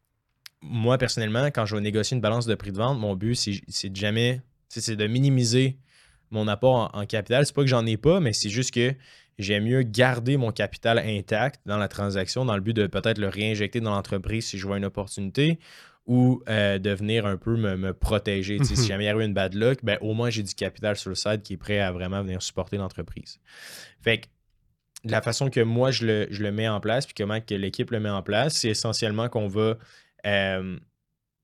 moi, 0.60 0.98
personnellement, 0.98 1.46
quand 1.46 1.66
je 1.66 1.74
vais 1.74 1.80
négocier 1.82 2.14
une 2.14 2.20
balance 2.20 2.46
de 2.46 2.54
prix 2.54 2.72
de 2.72 2.76
vente, 2.76 2.98
mon 2.98 3.16
but, 3.16 3.34
c'est 3.34 3.88
de 3.88 3.96
jamais, 3.96 4.42
c'est 4.68 4.94
de 4.96 5.06
minimiser 5.06 5.76
mon 6.30 6.46
apport 6.48 6.92
en, 6.94 7.00
en 7.00 7.06
capital. 7.06 7.44
C'est 7.46 7.54
pas 7.54 7.62
que 7.62 7.68
j'en 7.68 7.84
ai 7.86 7.96
pas, 7.96 8.20
mais 8.20 8.32
c'est 8.32 8.48
juste 8.50 8.72
que 8.72 8.94
j'aime 9.38 9.64
mieux 9.64 9.82
garder 9.82 10.36
mon 10.36 10.52
capital 10.52 10.98
intact 10.98 11.60
dans 11.66 11.78
la 11.78 11.88
transaction 11.88 12.44
dans 12.44 12.54
le 12.54 12.60
but 12.60 12.74
de 12.74 12.86
peut-être 12.86 13.18
le 13.18 13.28
réinjecter 13.28 13.80
dans 13.80 13.90
l'entreprise 13.92 14.46
si 14.46 14.58
je 14.58 14.66
vois 14.66 14.76
une 14.78 14.84
opportunité 14.84 15.58
ou 16.06 16.42
euh, 16.48 16.78
de 16.78 16.90
venir 16.90 17.26
un 17.26 17.36
peu 17.36 17.56
me, 17.56 17.76
me 17.76 17.92
protéger. 17.92 18.58
Si 18.64 18.74
Mhm. 18.74 18.86
jamais 18.88 19.04
il 19.04 19.06
y 19.06 19.10
a 19.10 19.14
eu 19.14 19.22
une 19.24 19.34
bad 19.34 19.54
luck, 19.54 19.78
ben, 19.84 19.98
au 20.00 20.14
moins 20.14 20.30
j'ai 20.30 20.42
du 20.42 20.54
capital 20.54 20.96
sur 20.96 21.10
le 21.10 21.14
side 21.14 21.42
qui 21.42 21.54
est 21.54 21.58
prêt 21.58 21.78
à 21.78 21.92
vraiment 21.92 22.22
venir 22.22 22.42
supporter 22.42 22.76
l'entreprise. 22.76 23.38
Fait 24.00 24.18
que 24.18 24.26
la 25.04 25.22
façon 25.22 25.48
que 25.50 25.60
moi 25.60 25.90
je 25.90 26.06
le, 26.06 26.26
je 26.30 26.42
le 26.42 26.50
mets 26.52 26.68
en 26.68 26.80
place, 26.80 27.06
puis 27.06 27.14
comment 27.16 27.40
que 27.40 27.54
l'équipe 27.54 27.90
le 27.90 28.00
met 28.00 28.10
en 28.10 28.22
place, 28.22 28.54
c'est 28.54 28.68
essentiellement 28.70 29.28
qu'on 29.28 29.46
va 29.48 29.76
euh, 30.26 30.76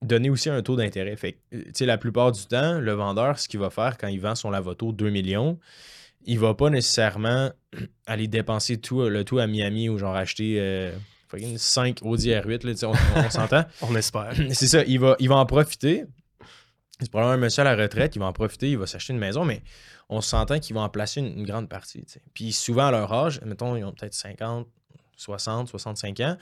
donner 0.02 0.30
aussi 0.30 0.48
un 0.50 0.62
taux 0.62 0.76
d'intérêt. 0.76 1.16
Fait 1.16 1.32
que, 1.32 1.38
tu 1.56 1.70
sais, 1.74 1.86
la 1.86 1.98
plupart 1.98 2.32
du 2.32 2.44
temps, 2.46 2.78
le 2.80 2.92
vendeur, 2.92 3.38
ce 3.38 3.48
qu'il 3.48 3.60
va 3.60 3.70
faire 3.70 3.96
quand 3.98 4.08
il 4.08 4.20
vend 4.20 4.34
son 4.34 4.50
lavoto 4.50 4.92
2 4.92 5.10
millions, 5.10 5.58
il 6.24 6.38
va 6.38 6.54
pas 6.54 6.70
nécessairement 6.70 7.50
aller 8.06 8.28
dépenser 8.28 8.80
tout, 8.80 9.00
euh, 9.02 9.08
le 9.08 9.24
tout 9.24 9.38
à 9.38 9.46
Miami 9.46 9.88
ou 9.88 9.98
genre 9.98 10.16
acheter 10.16 10.56
euh, 10.58 10.92
fucking 11.28 11.58
5 11.58 12.00
Audi 12.02 12.30
R8, 12.30 12.66
là, 12.66 12.88
on, 12.88 13.20
on 13.20 13.30
s'entend. 13.30 13.64
On 13.82 13.94
espère. 13.94 14.32
C'est 14.52 14.66
ça, 14.66 14.84
il 14.84 15.00
va, 15.00 15.16
il 15.18 15.28
va 15.28 15.36
en 15.36 15.46
profiter. 15.46 16.04
C'est 17.00 17.10
probablement 17.10 17.34
un 17.34 17.46
monsieur 17.46 17.60
à 17.60 17.64
la 17.64 17.80
retraite, 17.80 18.16
il 18.16 18.18
va 18.18 18.26
en 18.26 18.32
profiter, 18.32 18.70
il 18.70 18.78
va 18.78 18.86
s'acheter 18.86 19.12
une 19.12 19.20
maison, 19.20 19.44
mais 19.44 19.62
on 20.08 20.20
s'entend 20.20 20.58
qu'il 20.58 20.74
va 20.74 20.80
en 20.80 20.88
placer 20.88 21.20
une, 21.20 21.38
une 21.38 21.46
grande 21.46 21.68
partie. 21.68 22.04
Puis 22.34 22.52
souvent, 22.52 22.86
à 22.86 22.90
leur 22.90 23.12
âge, 23.12 23.40
mettons, 23.44 23.76
ils 23.76 23.84
ont 23.84 23.92
peut-être 23.92 24.14
50, 24.14 24.66
60, 25.16 25.68
65 25.68 26.20
ans, 26.20 26.36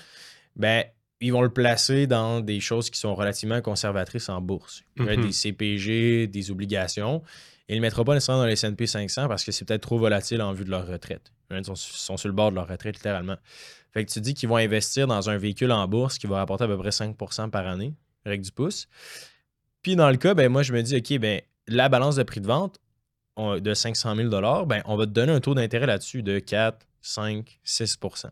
ben, 0.54 0.84
ils 1.20 1.32
vont 1.32 1.42
le 1.42 1.50
placer 1.50 2.06
dans 2.06 2.40
des 2.40 2.60
choses 2.60 2.90
qui 2.90 2.98
sont 2.98 3.14
relativement 3.14 3.60
conservatrices 3.60 4.28
en 4.28 4.40
bourse. 4.40 4.82
Mhm. 4.96 5.22
Des 5.22 5.32
CPG, 5.32 6.26
des 6.26 6.50
obligations. 6.50 7.22
Ils 7.68 7.72
ne 7.72 7.76
le 7.76 7.82
mettront 7.82 8.04
pas 8.04 8.14
nécessairement 8.14 8.42
dans 8.42 8.46
les 8.46 8.52
S&P 8.52 8.86
500 8.86 9.26
parce 9.28 9.44
que 9.44 9.50
c'est 9.50 9.64
peut-être 9.64 9.82
trop 9.82 9.98
volatile 9.98 10.40
en 10.40 10.52
vue 10.52 10.64
de 10.64 10.70
leur 10.70 10.86
retraite. 10.86 11.32
Ils 11.50 11.64
sont, 11.64 12.16
sur 12.16 12.28
le 12.28 12.34
bord 12.34 12.50
de 12.50 12.56
leur 12.56 12.68
retraite, 12.68 12.96
littéralement. 12.96 13.36
Fait 13.92 14.04
que 14.04 14.10
tu 14.10 14.20
dis 14.20 14.34
qu'ils 14.34 14.48
vont 14.48 14.56
investir 14.56 15.06
dans 15.06 15.30
un 15.30 15.36
véhicule 15.36 15.72
en 15.72 15.86
bourse 15.88 16.18
qui 16.18 16.26
va 16.26 16.36
rapporter 16.36 16.64
à 16.64 16.66
peu 16.68 16.78
près 16.78 16.90
5% 16.90 17.50
par 17.50 17.66
année, 17.66 17.94
avec 18.24 18.42
du 18.42 18.52
pouce. 18.52 18.88
Puis 19.82 19.96
dans 19.96 20.10
le 20.10 20.16
cas, 20.16 20.34
ben, 20.34 20.48
moi, 20.50 20.62
je 20.62 20.72
me 20.72 20.82
dis, 20.82 20.96
OK, 20.96 21.18
ben, 21.18 21.40
la 21.66 21.88
balance 21.88 22.16
de 22.16 22.22
prix 22.22 22.40
de 22.40 22.46
vente 22.46 22.78
de 23.36 23.74
500 23.74 24.16
000 24.16 24.28
ben, 24.66 24.82
on 24.86 24.96
va 24.96 25.06
te 25.06 25.10
donner 25.10 25.32
un 25.32 25.40
taux 25.40 25.54
d'intérêt 25.54 25.86
là-dessus 25.86 26.22
de 26.22 26.38
4, 26.38 26.86
5, 27.02 27.60
6% 27.64 28.26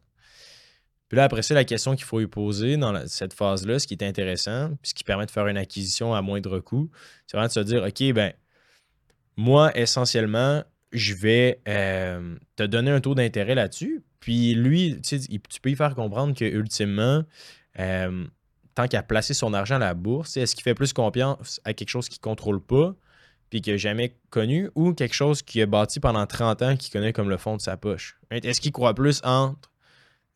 Puis 1.09 1.17
là, 1.17 1.25
après 1.25 1.43
ça, 1.43 1.55
la 1.55 1.65
question 1.65 1.95
qu'il 1.95 2.05
faut 2.05 2.21
y 2.21 2.27
poser 2.27 2.77
dans 2.77 3.07
cette 3.07 3.35
phase-là, 3.35 3.79
ce 3.79 3.87
qui 3.87 3.95
est 3.95 4.03
intéressant, 4.03 4.71
puis 4.83 4.91
ce 4.91 4.95
qui 4.95 5.05
permet 5.05 5.27
de 5.27 5.31
faire 5.31 5.47
une 5.47 5.59
acquisition 5.59 6.15
à 6.15 6.23
moindre 6.23 6.59
coût, 6.61 6.91
c'est 7.27 7.37
vraiment 7.37 7.49
de 7.49 7.53
se 7.53 7.61
dire, 7.61 7.83
OK, 7.83 8.13
ben, 8.15 8.33
moi, 9.37 9.77
essentiellement, 9.77 10.63
je 10.93 11.15
vais 11.15 11.61
euh, 11.69 12.37
te 12.57 12.63
donner 12.63 12.91
un 12.91 13.01
taux 13.01 13.15
d'intérêt 13.15 13.55
là-dessus. 13.55 14.03
Puis 14.21 14.55
lui, 14.55 15.01
tu 15.03 15.61
peux 15.61 15.71
y 15.71 15.77
faire 15.77 15.95
comprendre 15.95 16.35
que 16.35 16.45
ultimement, 16.45 17.25
euh, 17.79 18.25
tant 18.75 18.89
qu'à 18.89 19.03
placer 19.03 19.35
son 19.35 19.53
argent 19.53 19.77
à 19.77 19.81
la 19.81 19.95
bourse, 19.95 20.37
est-ce 20.37 20.55
qu'il 20.55 20.63
fait 20.63 20.75
plus 20.75 20.93
confiance 20.93 21.61
à 21.65 21.75
quelque 21.75 21.91
chose 21.91 22.09
qu'il 22.09 22.21
ne 22.21 22.25
contrôle 22.25 22.61
pas, 22.61 22.95
puis 23.51 23.61
qu'il 23.61 23.75
n'a 23.75 23.77
jamais 23.77 24.17
connu, 24.31 24.71
ou 24.75 24.95
quelque 24.95 25.15
chose 25.15 25.43
qu'il 25.43 25.61
a 25.63 25.67
bâti 25.67 26.01
pendant 26.01 26.27
30 26.27 26.63
ans, 26.63 26.77
qu'il 26.77 26.93
connaît 26.93 27.13
comme 27.13 27.29
le 27.29 27.37
fond 27.37 27.57
de 27.57 27.61
sa 27.61 27.77
poche? 27.77 28.19
Est-ce 28.31 28.61
qu'il 28.61 28.73
croit 28.73 28.95
plus 28.95 29.21
entre 29.25 29.71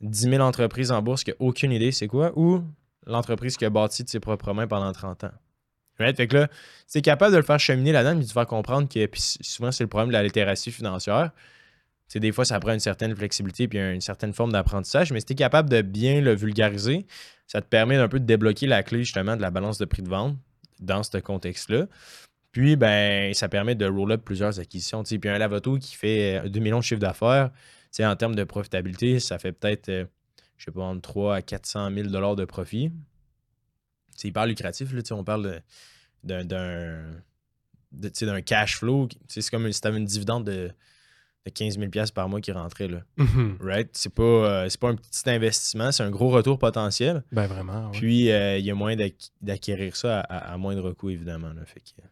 10 0.02 0.30
000 0.30 0.42
entreprises 0.42 0.92
en 0.92 1.00
bourse 1.00 1.24
qui 1.24 1.30
n'a 1.30 1.36
aucune 1.38 1.72
idée 1.72 1.92
c'est 1.92 2.08
quoi, 2.08 2.32
ou 2.36 2.62
l'entreprise 3.06 3.56
qui 3.56 3.64
a 3.64 3.70
bâti 3.70 4.04
de 4.04 4.08
ses 4.08 4.20
propres 4.20 4.52
mains 4.52 4.66
pendant 4.66 4.92
30 4.92 5.24
ans? 5.24 5.32
Fait 5.98 6.26
que 6.26 6.36
là, 6.36 6.48
c'est 6.86 7.02
capable 7.02 7.32
de 7.32 7.38
le 7.38 7.42
faire 7.42 7.58
cheminer 7.58 7.92
là-dedans, 7.92 8.16
puis 8.16 8.26
de 8.26 8.32
faire 8.32 8.46
comprendre 8.46 8.88
que, 8.88 9.08
souvent, 9.16 9.72
c'est 9.72 9.84
le 9.84 9.88
problème 9.88 10.08
de 10.08 10.12
la 10.14 10.22
littératie 10.22 10.70
financière. 10.70 11.32
Des 12.14 12.32
fois, 12.32 12.44
ça 12.44 12.58
prend 12.58 12.72
une 12.72 12.80
certaine 12.80 13.14
flexibilité 13.14 13.68
puis 13.68 13.78
une 13.78 14.00
certaine 14.00 14.32
forme 14.32 14.52
d'apprentissage, 14.52 15.12
mais 15.12 15.20
si 15.20 15.26
tu 15.26 15.32
es 15.34 15.36
capable 15.36 15.68
de 15.68 15.82
bien 15.82 16.20
le 16.20 16.34
vulgariser, 16.34 17.06
ça 17.46 17.60
te 17.60 17.66
permet 17.66 17.96
d'un 17.96 18.08
peu 18.08 18.18
de 18.18 18.24
débloquer 18.24 18.66
la 18.66 18.82
clé 18.82 19.04
justement 19.04 19.36
de 19.36 19.42
la 19.42 19.50
balance 19.50 19.78
de 19.78 19.84
prix 19.84 20.02
de 20.02 20.08
vente 20.08 20.36
dans 20.80 21.02
ce 21.02 21.18
contexte-là. 21.18 21.86
Puis, 22.52 22.76
ben, 22.76 23.34
ça 23.34 23.48
permet 23.48 23.74
de 23.74 23.86
roll 23.86 24.12
up 24.12 24.22
plusieurs 24.24 24.58
acquisitions. 24.58 25.02
tu 25.02 25.10
sais. 25.10 25.18
Puis 25.18 25.28
un 25.28 25.38
lavoto 25.38 25.78
qui 25.78 25.94
fait 25.94 26.44
euh, 26.44 26.48
2 26.48 26.60
millions 26.60 26.78
de 26.78 26.84
chiffre 26.84 27.00
d'affaires, 27.00 27.50
en 28.00 28.16
termes 28.16 28.34
de 28.34 28.44
profitabilité, 28.44 29.20
ça 29.20 29.38
fait 29.38 29.52
peut-être, 29.52 29.88
euh, 29.88 30.04
je 30.56 30.66
sais 30.66 30.70
pas, 30.70 30.82
entre 30.82 31.02
3 31.02 31.36
à 31.36 31.42
400 31.42 31.90
000 31.92 32.08
de 32.08 32.44
profit. 32.44 32.92
C'est 34.18 34.26
hyper 34.28 34.46
lucratif. 34.46 34.92
Là, 34.92 35.00
on 35.12 35.22
parle 35.22 35.60
d'un- 36.24 36.42
cash 38.42 38.76
flow. 38.78 39.08
C'est 39.28 39.48
comme 39.48 39.70
si 39.72 39.80
tu 39.80 39.86
avais 39.86 39.98
une 39.98 40.04
dividende 40.04 40.44
de, 40.44 40.70
de 41.46 41.50
15 41.52 41.78
000 41.78 41.88
par 42.12 42.28
mois 42.28 42.40
qui 42.40 42.50
rentrait. 42.50 42.88
Là. 42.88 43.02
Mhm. 43.16 43.58
Right? 43.60 43.90
C'est 43.92 44.12
pas, 44.12 44.22
euh, 44.24 44.68
pas 44.80 44.88
un 44.88 44.96
petit 44.96 45.30
investissement, 45.30 45.92
c'est 45.92 46.02
un 46.02 46.10
gros 46.10 46.30
retour 46.30 46.58
potentiel. 46.58 47.22
Ben 47.30 47.46
vraiment. 47.46 47.86
ouais. 47.90 47.98
Puis, 47.98 48.30
euh, 48.32 48.58
il 48.58 48.64
y 48.64 48.70
a 48.72 48.74
moyen 48.74 48.96
d'acqu- 48.96 49.30
d'acquérir 49.40 49.94
ça 49.94 50.20
à, 50.20 50.36
à- 50.50 50.52
à 50.54 50.56
moindre 50.58 50.90
coût, 50.92 51.10
évidemment. 51.10 51.52
Là. 51.52 51.64
Fait 51.64 51.80
que, 51.80 52.02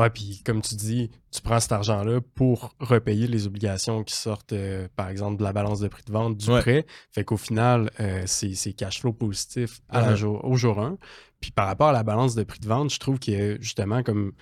Ouais, 0.00 0.10
puis 0.10 0.42
comme 0.44 0.62
tu 0.62 0.74
dis, 0.74 1.10
tu 1.30 1.42
prends 1.42 1.60
cet 1.60 1.72
argent-là 1.72 2.20
pour 2.34 2.74
repayer 2.80 3.26
les 3.26 3.46
obligations 3.46 4.02
qui 4.02 4.14
sortent, 4.14 4.52
euh, 4.52 4.88
par 4.96 5.08
exemple, 5.10 5.36
de 5.38 5.42
la 5.44 5.52
balance 5.52 5.80
de 5.80 5.88
prix 5.88 6.02
de 6.06 6.12
vente 6.12 6.36
du 6.36 6.50
Ouais. 6.50 6.60
prêt. 6.60 6.86
Fait 7.12 7.24
qu'au 7.24 7.36
final, 7.36 7.90
euh, 8.00 8.22
c'est 8.26 8.72
cash 8.72 9.00
flow 9.00 9.12
positif 9.12 9.80
à 9.88 10.00
la 10.00 10.14
jour, 10.16 10.44
au 10.44 10.56
jour 10.56 10.80
1. 10.80 10.96
Puis 11.40 11.50
par 11.50 11.66
rapport 11.66 11.88
à 11.88 11.92
la 11.92 12.02
balance 12.02 12.34
de 12.34 12.42
prix 12.44 12.60
de 12.60 12.66
vente, 12.68 12.90
je 12.92 12.98
trouve 12.98 13.18
que 13.18 13.58
justement, 13.60 14.02
comme 14.02 14.32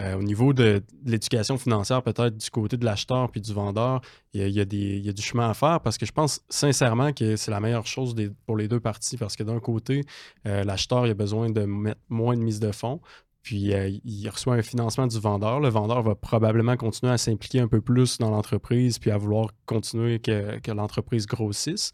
euh, 0.00 0.14
au 0.14 0.22
niveau 0.22 0.52
de, 0.52 0.80
de 1.02 1.10
l'éducation 1.10 1.58
financière, 1.58 2.04
peut-être 2.04 2.36
du 2.36 2.50
côté 2.50 2.76
de 2.76 2.84
l'acheteur 2.84 3.32
puis 3.32 3.40
du 3.40 3.52
vendeur, 3.52 4.00
il 4.32 4.40
y, 4.40 4.44
a, 4.44 4.46
il 4.46 4.54
y 4.54 4.60
a 4.60 4.64
des- 4.64 4.76
il 4.96 5.04
y 5.04 5.08
a 5.08 5.12
du 5.12 5.22
chemin 5.22 5.50
à 5.50 5.54
faire 5.54 5.80
parce 5.80 5.98
que 5.98 6.06
je 6.06 6.12
pense 6.12 6.40
sincèrement 6.48 7.12
que 7.12 7.34
c'est 7.34 7.50
la 7.50 7.58
meilleure 7.58 7.84
chose 7.88 8.14
des- 8.14 8.30
pour 8.46 8.56
les 8.56 8.68
deux 8.68 8.78
parties 8.78 9.16
parce 9.16 9.34
que 9.34 9.42
d'un 9.42 9.58
côté, 9.58 10.04
euh, 10.46 10.62
l'acheteur 10.62 11.04
il 11.04 11.10
a 11.10 11.14
besoin 11.14 11.50
de 11.50 11.62
mettre 11.62 12.00
moins 12.08 12.36
de 12.36 12.42
mise 12.42 12.60
de 12.60 12.70
fonds. 12.70 13.00
Puis 13.42 13.72
euh, 13.72 13.90
il 14.04 14.28
reçoit 14.28 14.54
un 14.54 14.62
financement 14.62 15.06
du 15.06 15.18
vendeur. 15.18 15.60
Le 15.60 15.68
vendeur 15.68 16.02
va 16.02 16.14
probablement 16.14 16.76
continuer 16.76 17.12
à 17.12 17.18
s'impliquer 17.18 17.60
un 17.60 17.68
peu 17.68 17.80
plus 17.80 18.18
dans 18.18 18.30
l'entreprise 18.30 18.98
puis 18.98 19.10
à 19.10 19.16
vouloir 19.16 19.50
continuer 19.66 20.18
que, 20.18 20.58
que 20.58 20.72
l'entreprise 20.72 21.26
grossisse. 21.26 21.92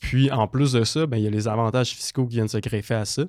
Puis 0.00 0.30
en 0.30 0.48
plus 0.48 0.72
de 0.72 0.82
ça, 0.82 1.06
ben, 1.06 1.18
il 1.18 1.24
y 1.24 1.26
a 1.26 1.30
les 1.30 1.46
avantages 1.46 1.90
fiscaux 1.90 2.26
qui 2.26 2.36
viennent 2.36 2.48
se 2.48 2.58
greffer 2.58 2.94
à 2.94 3.04
ça. 3.04 3.22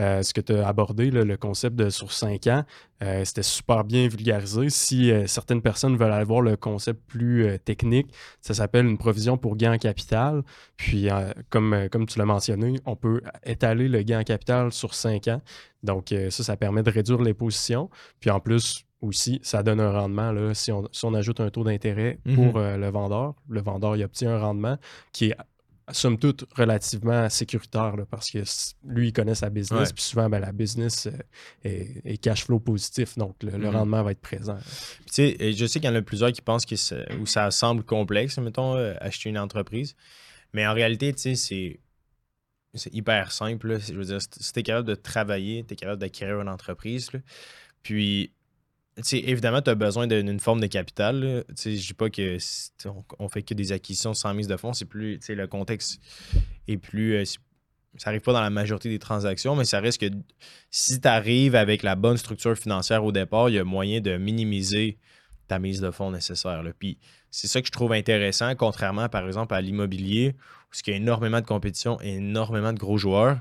Euh, 0.00 0.22
ce 0.22 0.34
que 0.34 0.40
tu 0.40 0.52
as 0.52 0.66
abordé, 0.66 1.10
là, 1.10 1.22
le 1.24 1.36
concept 1.36 1.76
de 1.76 1.88
sur 1.88 2.12
5 2.12 2.46
ans, 2.48 2.64
euh, 3.02 3.24
c'était 3.24 3.44
super 3.44 3.84
bien 3.84 4.08
vulgarisé. 4.08 4.68
Si 4.68 5.10
euh, 5.10 5.26
certaines 5.26 5.62
personnes 5.62 5.96
veulent 5.96 6.12
aller 6.12 6.24
voir 6.24 6.40
le 6.42 6.56
concept 6.56 7.00
plus 7.06 7.46
technique, 7.64 8.08
ça 8.40 8.54
s'appelle 8.54 8.86
une 8.86 8.98
provision 8.98 9.38
pour 9.38 9.56
gain 9.56 9.74
en 9.74 9.78
capital. 9.78 10.42
Puis 10.76 11.08
comme, 11.48 11.88
comme 11.90 12.06
tu 12.06 12.18
l'as 12.18 12.26
mentionné, 12.26 12.80
on 12.84 12.96
peut 12.96 13.22
étaler 13.44 13.88
le 13.88 14.02
gain 14.02 14.20
en 14.20 14.24
capital 14.24 14.72
sur 14.72 14.94
5 14.94 15.28
ans. 15.28 15.40
Donc 15.82 16.12
ça, 16.30 16.42
ça 16.42 16.56
permet 16.56 16.82
de 16.82 16.90
réduire 16.90 17.22
les 17.22 17.34
positions. 17.34 17.88
Puis 18.20 18.30
en 18.30 18.40
plus, 18.40 18.84
aussi, 19.00 19.40
ça 19.42 19.62
donne 19.62 19.80
un 19.80 19.92
rendement. 19.92 20.32
Là, 20.32 20.54
si, 20.54 20.72
on, 20.72 20.88
si 20.92 21.04
on 21.04 21.14
ajoute 21.14 21.40
un 21.40 21.50
taux 21.50 21.64
d'intérêt 21.64 22.18
Mhm. 22.24 22.34
pour 22.34 22.58
euh, 22.58 22.76
le 22.76 22.88
vendeur, 22.88 23.34
le 23.48 23.60
vendeur 23.60 23.96
il 23.96 24.04
obtient 24.04 24.30
un 24.34 24.38
rendement 24.38 24.78
qui 25.12 25.26
est 25.26 25.36
somme 25.92 26.18
toute 26.18 26.44
relativement 26.54 27.28
sécuritaire 27.28 27.96
là, 27.96 28.04
parce 28.06 28.30
que 28.30 28.38
lui, 28.84 29.08
il 29.08 29.12
connaît 29.12 29.34
sa 29.36 29.50
business. 29.50 29.92
Puis 29.92 30.02
souvent, 30.02 30.28
ben, 30.28 30.40
la 30.40 30.52
business 30.52 31.06
euh, 31.06 31.12
est, 31.64 32.00
est 32.04 32.16
cash 32.18 32.44
flow 32.44 32.58
positif. 32.58 33.16
Donc, 33.16 33.36
le, 33.42 33.52
le 33.52 33.58
Mhm. 33.68 33.76
rendement 33.76 34.02
va 34.02 34.10
être 34.12 34.20
présent. 34.20 34.58
Tu 35.06 35.12
sais, 35.12 35.52
je 35.52 35.66
sais 35.66 35.78
qu'il 35.80 35.88
y 35.88 35.92
en 35.92 35.96
a 35.96 36.02
plusieurs 36.02 36.32
qui 36.32 36.42
pensent 36.42 36.66
que 36.66 36.76
c'est- 36.76 37.12
ou 37.16 37.26
ça 37.26 37.50
semble 37.50 37.84
complexe, 37.84 38.36
mettons, 38.38 38.74
euh, 38.76 38.94
acheter 39.00 39.28
une 39.30 39.38
entreprise. 39.38 39.94
Mais 40.52 40.66
en 40.66 40.74
réalité, 40.74 41.12
tu 41.14 41.20
sais, 41.20 41.34
c'est. 41.36 41.80
C'est 42.74 42.92
hyper 42.92 43.32
simple. 43.32 43.68
là. 43.68 43.78
Je 43.78 43.94
veux 43.94 44.04
dire, 44.04 44.18
si 44.20 44.52
tu 44.52 44.60
es 44.60 44.62
capable 44.62 44.86
de 44.86 44.94
travailler, 44.94 45.64
tu 45.66 45.72
es 45.72 45.76
capable 45.76 45.98
d'acquérir 46.00 46.40
une 46.42 46.48
entreprise. 46.48 47.10
là. 47.12 47.20
Puis, 47.82 48.32
évidemment, 49.12 49.62
tu 49.62 49.70
as 49.70 49.74
besoin 49.74 50.06
d'une 50.06 50.40
forme 50.40 50.60
de 50.60 50.66
capital. 50.66 51.44
je 51.48 51.70
dis 51.70 51.94
pas 51.94 52.10
que 52.10 52.38
on, 53.18 53.28
fait 53.28 53.42
que 53.42 53.54
des 53.54 53.72
acquisitions 53.72 54.14
sans 54.14 54.32
mise 54.34 54.48
de 54.48 54.56
fonds. 54.56 54.72
C'est 54.72 54.86
plus. 54.86 55.20
Le 55.28 55.46
contexte 55.46 56.00
est 56.68 56.78
plus. 56.78 57.14
euh, 57.14 57.24
ça 57.98 58.10
arrive 58.10 58.20
pas 58.20 58.32
dans 58.32 58.42
la 58.42 58.50
majorité 58.50 58.88
des 58.88 58.98
transactions, 58.98 59.56
mais 59.56 59.64
ça 59.64 59.80
reste 59.80 60.00
que 60.00 60.14
si 60.70 61.00
tu 61.00 61.08
arrives 61.08 61.54
avec 61.54 61.82
la 61.82 61.96
bonne 61.96 62.16
structure 62.16 62.56
financière 62.56 63.04
au 63.04 63.12
départ, 63.12 63.48
il 63.48 63.54
y 63.54 63.58
a 63.58 63.64
moyen 63.64 64.00
de 64.00 64.16
minimiser 64.16 64.98
ta 65.48 65.58
mise 65.58 65.80
de 65.80 65.90
fonds 65.90 66.10
nécessaire. 66.10 66.62
Puis 66.78 66.98
c'est 67.30 67.46
ça 67.46 67.60
que 67.60 67.66
je 67.66 67.72
trouve 67.72 67.92
intéressant, 67.92 68.54
contrairement 68.54 69.08
par 69.08 69.26
exemple 69.26 69.54
à 69.54 69.60
l'immobilier, 69.60 70.34
où 70.70 70.76
il 70.86 70.90
y 70.90 70.94
a 70.94 70.96
énormément 70.96 71.40
de 71.40 71.46
compétition, 71.46 72.00
énormément 72.00 72.72
de 72.72 72.78
gros 72.78 72.98
joueurs. 72.98 73.40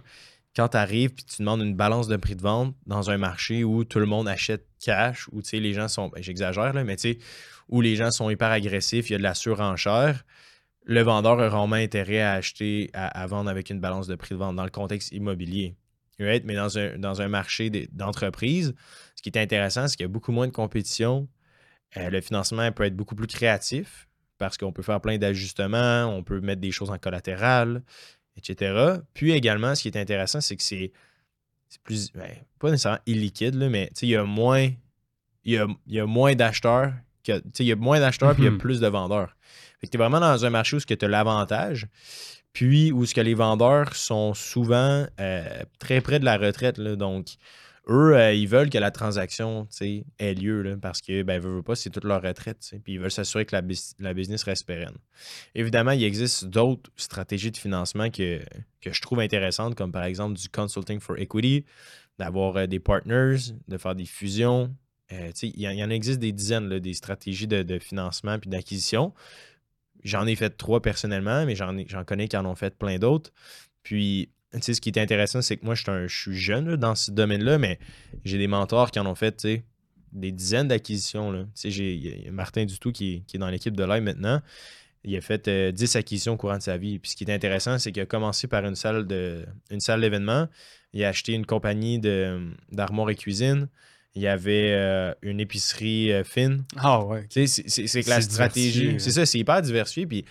Quand 0.56 0.70
tu 0.70 0.78
arrives 0.78 1.12
et 1.12 1.24
tu 1.24 1.38
demandes 1.40 1.62
une 1.62 1.76
balance 1.76 2.08
de 2.08 2.16
prix 2.16 2.36
de 2.36 2.42
vente 2.42 2.76
dans 2.86 3.10
un 3.10 3.18
marché 3.18 3.64
où 3.64 3.84
tout 3.84 4.00
le 4.00 4.06
monde 4.06 4.28
achète 4.28 4.66
cash, 4.80 5.28
où 5.32 5.42
les 5.52 5.74
gens 5.74 5.88
sont, 5.88 6.08
ben, 6.10 6.24
j'exagère, 6.24 6.74
là, 6.74 6.84
mais 6.84 6.96
où 7.68 7.82
les 7.82 7.96
gens 7.96 8.12
sont 8.12 8.30
hyper 8.30 8.52
agressifs, 8.52 9.10
il 9.10 9.14
y 9.14 9.16
a 9.16 9.18
de 9.18 9.24
la 9.24 9.34
surenchère, 9.34 10.24
le 10.86 11.02
vendeur 11.02 11.40
a 11.40 11.50
vraiment 11.50 11.76
intérêt 11.76 12.22
à 12.22 12.34
acheter, 12.34 12.90
à, 12.94 13.26
vendre 13.28 13.50
avec 13.50 13.70
une 13.70 13.80
balance 13.80 14.08
de 14.08 14.16
prix 14.16 14.36
de 14.36 14.40
vente 14.40 14.56
dans 14.56 14.64
le 14.64 14.70
contexte 14.70 15.12
immobilier. 15.12 15.76
Mais 16.20 16.40
dans 16.40 16.78
un, 16.78 16.98
dans 16.98 17.22
un 17.22 17.28
marché 17.28 17.70
d'entreprise, 17.92 18.74
ce 19.16 19.22
qui 19.22 19.30
est 19.30 19.38
intéressant, 19.38 19.88
c'est 19.88 19.98
qu'il 19.98 20.04
y 20.04 20.10
a 20.10 20.10
beaucoup 20.10 20.32
moins 20.32 20.48
de 20.48 20.54
compétition. 20.54 21.28
Euh, 21.98 22.10
le 22.10 22.22
financement 22.22 22.72
peut 22.72 22.84
être 22.84 22.96
beaucoup 22.96 23.16
plus 23.16 23.28
créatif 23.28 24.08
parce 24.38 24.58
qu'on 24.58 24.72
peut 24.72 24.84
faire 24.84 25.02
plein 25.02 25.18
d'ajustements, 25.18 26.06
on 26.06 26.24
peut 26.24 26.40
mettre 26.42 26.62
des 26.62 26.72
choses 26.72 26.92
en 26.92 26.98
collatéral, 26.98 27.82
etc. 28.38 28.98
Puis 29.14 29.32
également, 29.32 29.76
ce 29.76 29.84
qui 29.84 29.88
est 29.88 29.98
intéressant, 29.98 30.42
c'est 30.42 30.56
que 30.56 30.64
c'est 30.64 30.92
plus, 31.84 32.12
ben, 32.14 32.32
pas 32.60 32.72
nécessairement 32.72 33.02
illiquide, 33.06 33.56
là, 33.56 33.70
mais 33.70 33.90
il 34.02 34.10
y 34.10 34.16
a 34.16 34.24
moins, 34.24 34.70
il 35.44 35.54
y 35.54 35.58
a, 35.58 35.68
y 35.88 36.00
a 36.00 36.06
moins 36.06 36.36
d'acheteurs, 36.36 36.94
il 37.28 37.66
y 37.66 37.72
a 37.72 37.76
moins 37.76 38.00
d'acheteurs, 38.00 38.34
puis 38.34 38.44
il 38.44 38.46
y 38.46 38.50
a 38.50 38.52
mm-hmm. 38.52 38.58
plus 38.58 38.80
de 38.80 38.88
vendeurs. 38.88 39.36
Fait 39.80 39.88
que 39.88 39.92
tu 39.92 39.98
es 39.98 40.00
vraiment 40.00 40.20
dans 40.20 40.46
un 40.46 40.50
marché 40.50 40.78
où 40.78 40.80
tu 40.80 40.94
as 41.00 41.08
l'avantage, 41.08 41.88
puis 42.54 42.92
où 42.92 43.06
ce 43.06 43.14
que 43.14 43.22
les 43.22 43.34
vendeurs 43.34 43.96
sont 43.96 44.34
souvent 44.34 45.06
euh, 45.20 45.64
très 45.80 46.02
près 46.02 46.20
de 46.20 46.26
la 46.26 46.38
retraite. 46.38 46.78
Là, 46.78 46.96
donc, 46.96 47.28
eux, 47.88 48.16
euh, 48.16 48.34
ils 48.34 48.48
veulent 48.48 48.70
que 48.70 48.78
la 48.78 48.92
transaction 48.92 49.68
ait 50.20 50.34
lieu 50.34 50.78
parce 50.82 51.02
que, 51.02 51.24
ben, 51.24 51.40
veut, 51.40 51.62
pas, 51.62 51.76
c'est 51.76 51.90
toute 51.90 52.04
leur 52.04 52.22
retraite. 52.22 52.76
Puis 52.84 52.94
ils 52.94 53.00
veulent 53.00 53.12
s'assurer 53.12 53.46
que 53.46 53.56
la, 53.56 54.14
business 54.14 54.44
reste 54.44 54.66
pérenne. 54.66 54.96
Évidemment, 55.54 55.92
il 55.92 56.04
existe 56.04 56.46
d'autres 56.46 56.90
stratégies 56.96 57.52
de 57.52 57.58
financement 57.58 58.10
que, 58.10 58.42
que 58.82 58.92
je 58.92 59.02
trouve 59.02 59.20
intéressantes, 59.20 59.76
comme 59.76 59.92
par 59.92 60.04
exemple 60.04 60.38
du 60.38 60.50
consulting 60.50 61.00
for 61.00 61.18
equity, 61.18 61.66
d'avoir 62.18 62.58
euh, 62.58 62.66
des 62.66 62.80
partners, 62.80 63.38
de 63.68 63.78
faire 63.78 63.96
des 63.96 64.06
fusions. 64.06 64.76
Euh, 65.12 65.32
il 65.44 65.62
y, 65.62 65.84
en 65.84 65.90
existe 65.90 66.20
des 66.20 66.32
dizaines, 66.32 66.80
des 66.80 66.94
stratégies 66.96 67.48
de, 67.48 67.62
de 67.62 67.78
financement 67.78 68.40
puis 68.40 68.50
d'acquisition. 68.50 69.14
J'en 70.04 70.26
ai 70.26 70.36
fait 70.36 70.52
trois 70.52 70.82
personnellement, 70.82 71.46
mais 71.46 71.56
j'en 71.56 72.04
connais 72.06 72.28
qui 72.28 72.38
en 72.38 72.46
ont 72.46 72.56
fait 72.56 72.76
plein 72.76 72.98
d'autres. 72.98 73.32
Puis 73.84 74.30
sais, 74.62 74.74
ce 74.74 74.82
qui 74.82 74.90
est 74.90 75.00
intéressant, 75.00 75.42
c'est 75.42 75.58
que 75.58 75.66
moi, 75.66 75.76
je 75.76 76.08
suis, 76.08 76.36
jeune 76.36 76.76
dans 76.76 76.96
ce 76.96 77.12
domaine-là, 77.12 77.58
mais 77.58 77.80
j'ai 78.24 78.38
des 78.38 78.48
mentors 78.48 78.92
qui 78.92 79.00
en 79.00 79.06
ont 79.06 79.16
fait 79.16 79.48
des 80.12 80.32
dizaines 80.32 80.68
d'acquisitions. 80.68 81.48
J'ai 81.64 82.30
Martin 82.32 82.66
Dutou 82.66 82.92
qui, 82.92 83.24
qui 83.28 83.38
est 83.38 83.40
dans 83.40 83.50
l'équipe 83.50 83.76
de 83.76 83.84
live 83.84 84.04
maintenant. 84.04 84.42
Il 85.06 85.16
a 85.16 85.22
fait 85.22 85.48
10 85.48 85.96
euh, 85.96 86.00
acquisitions 86.00 86.34
au 86.34 86.38
courant 86.38 86.58
de 86.58 86.64
sa 86.64 86.78
vie. 86.78 86.98
Puis 87.00 87.12
ce 87.12 87.16
qui 87.16 87.26
est 87.26 87.32
intéressant, 87.32 87.78
c'est 87.78 87.92
qu'il 87.92 88.02
a 88.02 88.08
commencé 88.08 88.48
par 88.48 88.66
une 88.66 88.76
salle 88.76 89.06
de 89.06 89.46
une 89.70 89.80
salle 89.80 90.02
d'événement. 90.02 90.48
Il 90.94 91.04
a 91.04 91.10
acheté 91.10 91.34
une 91.34 91.46
compagnie 91.46 92.00
d'armoire 92.72 93.10
et 93.12 93.16
cuisine. 93.16 93.70
Il 94.16 94.22
y 94.22 94.28
avait 94.28 94.72
euh, 94.72 95.14
une 95.22 95.40
épicerie 95.40 96.12
euh, 96.12 96.24
fine. 96.24 96.64
Ah 96.78 97.04
ouais. 97.04 97.26
C'est 97.30 97.46
que 97.46 98.10
la 98.10 98.22
stratégie. 98.22 98.96
C'est 98.98 99.12
ça, 99.12 99.26
c'est 99.26 99.38
hyper 99.38 99.62
diversifié. 99.62 100.08
Puis 100.08 100.26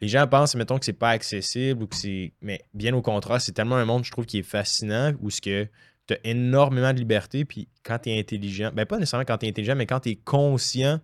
les 0.00 0.08
gens 0.08 0.26
pensent, 0.26 0.54
mettons, 0.54 0.78
que 0.78 0.84
c'est 0.84 0.92
pas 0.92 1.10
accessible 1.10 1.82
ou 1.82 1.86
que 1.86 1.96
c'est. 1.96 2.32
Mais 2.40 2.60
bien 2.74 2.94
au 2.94 3.02
contraire, 3.02 3.40
c'est 3.40 3.52
tellement 3.52 3.76
un 3.76 3.84
monde, 3.84 4.04
je 4.04 4.10
trouve, 4.10 4.26
qui 4.26 4.38
est 4.38 4.42
fascinant 4.42 5.12
où 5.20 5.30
ce 5.30 5.40
que 5.40 5.66
tu 6.06 6.14
as 6.14 6.18
énormément 6.24 6.92
de 6.92 6.98
liberté. 6.98 7.44
Puis 7.44 7.68
quand 7.82 7.98
tu 7.98 8.10
es 8.10 8.18
intelligent, 8.18 8.70
ben 8.72 8.86
pas 8.86 8.98
nécessairement 8.98 9.24
quand 9.24 9.38
tu 9.38 9.46
es 9.46 9.48
intelligent, 9.48 9.76
mais 9.76 9.86
quand 9.86 10.00
tu 10.00 10.10
es 10.10 10.16
conscient 10.16 11.00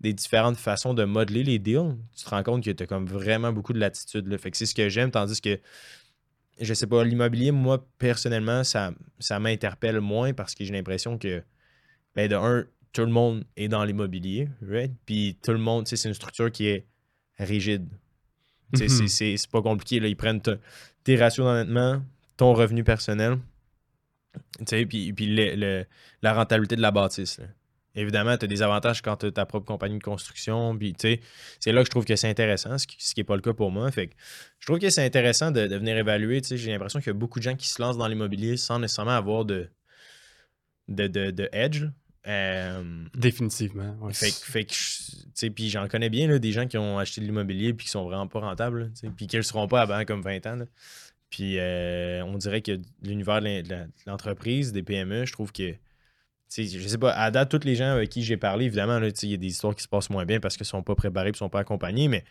des 0.00 0.12
différentes 0.12 0.56
façons 0.56 0.92
de 0.92 1.04
modeler 1.04 1.44
les 1.44 1.58
deals, 1.58 1.96
tu 2.16 2.24
te 2.24 2.30
rends 2.30 2.42
compte 2.42 2.64
que 2.64 2.70
tu 2.70 2.82
as 2.82 2.86
comme 2.86 3.06
vraiment 3.06 3.52
beaucoup 3.52 3.72
de 3.72 3.80
latitude. 3.80 4.26
Là. 4.26 4.36
Fait 4.38 4.50
que 4.50 4.56
c'est 4.56 4.66
ce 4.66 4.74
que 4.74 4.88
j'aime, 4.88 5.10
tandis 5.10 5.40
que 5.40 5.58
je 6.60 6.74
sais 6.74 6.86
pas, 6.86 7.02
l'immobilier, 7.04 7.50
moi, 7.50 7.86
personnellement, 7.98 8.64
ça, 8.64 8.92
ça 9.18 9.40
m'interpelle 9.40 10.00
moins 10.00 10.32
parce 10.32 10.54
que 10.54 10.64
j'ai 10.64 10.72
l'impression 10.72 11.18
que, 11.18 11.42
ben, 12.14 12.28
de 12.28 12.36
un, 12.36 12.64
tout 12.92 13.02
le 13.02 13.10
monde 13.10 13.44
est 13.56 13.68
dans 13.68 13.84
l'immobilier, 13.84 14.48
right? 14.62 14.92
Puis 15.04 15.36
tout 15.42 15.50
le 15.50 15.58
monde, 15.58 15.88
c'est 15.88 16.02
une 16.06 16.14
structure 16.14 16.50
qui 16.52 16.66
est 16.66 16.86
rigide. 17.38 17.88
Mhm. 18.72 19.08
C'est 19.08 19.50
pas 19.50 19.62
compliqué. 19.62 20.00
Là. 20.00 20.08
Ils 20.08 20.16
prennent 20.16 20.40
tes 21.04 21.16
ratios 21.16 21.46
d'endettement, 21.46 22.02
ton 22.36 22.54
revenu 22.54 22.84
personnel, 22.84 23.38
puis, 24.66 25.12
puis 25.12 25.56
la 26.22 26.34
rentabilité 26.34 26.76
de 26.76 26.82
la 26.82 26.90
bâtisse. 26.90 27.40
Évidemment, 27.96 28.36
tu 28.36 28.46
as 28.46 28.48
des 28.48 28.62
avantages 28.62 29.02
quand 29.02 29.18
tu 29.18 29.26
as 29.26 29.30
ta 29.30 29.46
propre 29.46 29.66
compagnie 29.66 29.98
de 29.98 30.02
construction. 30.02 30.76
c'est 31.60 31.72
là 31.72 31.80
que 31.80 31.86
je 31.86 31.90
trouve 31.90 32.04
que 32.04 32.16
c'est 32.16 32.28
intéressant, 32.28 32.76
ce 32.76 32.86
qui 32.86 33.14
n'est 33.16 33.24
pas 33.24 33.36
le 33.36 33.42
cas 33.42 33.52
pour 33.52 33.70
moi. 33.70 33.90
Fait 33.92 34.10
je 34.58 34.66
trouve 34.66 34.80
que 34.80 34.90
c'est 34.90 35.04
intéressant 35.04 35.52
de, 35.52 35.60
venir 35.60 35.96
évaluer. 35.96 36.42
J'ai 36.44 36.72
l'impression 36.72 36.98
qu'il 36.98 37.08
y 37.08 37.10
a 37.10 37.18
beaucoup 37.18 37.38
de 37.38 37.44
gens 37.44 37.54
qui 37.54 37.68
se 37.68 37.80
lancent 37.80 37.96
dans 37.96 38.08
l'immobilier 38.08 38.56
sans 38.56 38.80
nécessairement 38.80 39.12
avoir 39.12 39.44
de, 39.44 39.68
de, 40.88 41.06
de 41.06 41.48
edge. 41.52 41.84
Euh, 42.26 43.04
Définitivement. 43.14 43.96
Fait, 44.12 44.64
que, 44.64 45.48
puis 45.48 45.68
j'en 45.68 45.88
connais 45.88 46.08
bien 46.08 46.26
là, 46.26 46.38
des 46.38 46.52
gens 46.52 46.66
qui 46.66 46.78
ont 46.78 46.98
acheté 46.98 47.20
de 47.20 47.26
l'immobilier 47.26 47.74
puis 47.74 47.84
qui 47.84 47.90
sont 47.90 48.04
vraiment 48.04 48.26
pas 48.26 48.40
rentables, 48.40 48.92
puis 49.16 49.26
qui 49.26 49.36
ne 49.36 49.42
seront 49.42 49.68
pas 49.68 49.82
avant 49.82 50.04
comme 50.04 50.22
20 50.22 50.46
ans. 50.46 50.58
Puis 51.28 51.58
euh, 51.58 52.24
on 52.24 52.38
dirait 52.38 52.62
que 52.62 52.80
l'univers 53.02 53.42
de 53.42 53.62
l'entreprise, 54.06 54.72
des 54.72 54.82
PME, 54.82 55.26
je 55.26 55.32
trouve 55.32 55.52
que, 55.52 55.74
je 56.56 56.88
sais 56.88 56.98
pas, 56.98 57.12
à 57.12 57.30
date, 57.30 57.50
tous 57.50 57.66
les 57.66 57.74
gens 57.74 57.92
avec 57.92 58.08
qui 58.08 58.22
j'ai 58.22 58.36
parlé, 58.36 58.66
évidemment, 58.66 58.98
il 58.98 59.30
y 59.30 59.34
a 59.34 59.36
des 59.36 59.46
histoires 59.46 59.74
qui 59.74 59.82
se 59.82 59.88
passent 59.88 60.10
moins 60.10 60.24
bien 60.24 60.40
parce 60.40 60.56
qu'ils 60.56 60.66
sont 60.66 60.82
pas 60.82 60.94
préparés 60.94 61.30
et 61.30 61.34
sont 61.34 61.50
pas 61.50 61.60
accompagnés, 61.60 62.08
mais 62.08 62.24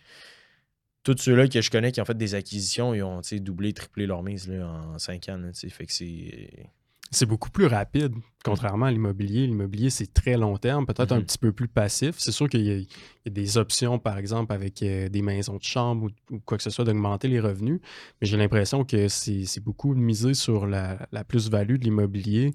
tous 1.04 1.18
ceux-là 1.18 1.46
que 1.46 1.60
je 1.60 1.70
connais 1.70 1.92
qui 1.92 2.00
ont 2.00 2.04
fait 2.04 2.16
des 2.16 2.34
acquisitions, 2.34 2.94
ils 2.94 3.02
ont 3.02 3.20
doublé, 3.40 3.74
triplé 3.74 4.06
leur 4.06 4.22
mise 4.22 4.48
là, 4.48 4.66
en 4.66 4.98
5 4.98 5.28
ans. 5.28 5.50
fait 5.52 5.86
que 5.86 5.92
c'est 5.92 6.70
c'est 7.14 7.26
beaucoup 7.26 7.50
plus 7.50 7.66
rapide, 7.66 8.14
contrairement 8.44 8.86
à 8.86 8.90
l'immobilier. 8.90 9.46
L'immobilier, 9.46 9.90
c'est 9.90 10.12
très 10.12 10.36
long 10.36 10.56
terme, 10.58 10.86
peut-être 10.86 11.12
un 11.12 11.18
mhm. 11.18 11.24
petit 11.24 11.38
peu 11.38 11.52
plus 11.52 11.68
passif. 11.68 12.16
C'est 12.18 12.32
sûr 12.32 12.48
qu'il 12.48 12.62
y, 12.66 12.88
a 13.26 13.30
des 13.30 13.56
options, 13.56 13.98
par 13.98 14.18
exemple, 14.18 14.52
avec 14.52 14.82
euh, 14.82 15.08
des 15.08 15.22
maisons 15.22 15.56
de 15.56 15.62
chambre 15.62 16.10
ou, 16.30 16.40
quoi 16.40 16.56
que 16.56 16.62
ce 16.62 16.70
soit, 16.70 16.84
d'augmenter 16.84 17.28
les 17.28 17.40
revenus. 17.40 17.80
Mais 18.20 18.26
j'ai 18.26 18.36
l'impression 18.36 18.84
que 18.84 19.08
c'est 19.08 19.60
beaucoup 19.62 19.94
misé 19.94 20.34
sur 20.34 20.66
la, 20.66 20.98
plus-value 21.26 21.76
de 21.76 21.84
l'immobilier, 21.84 22.52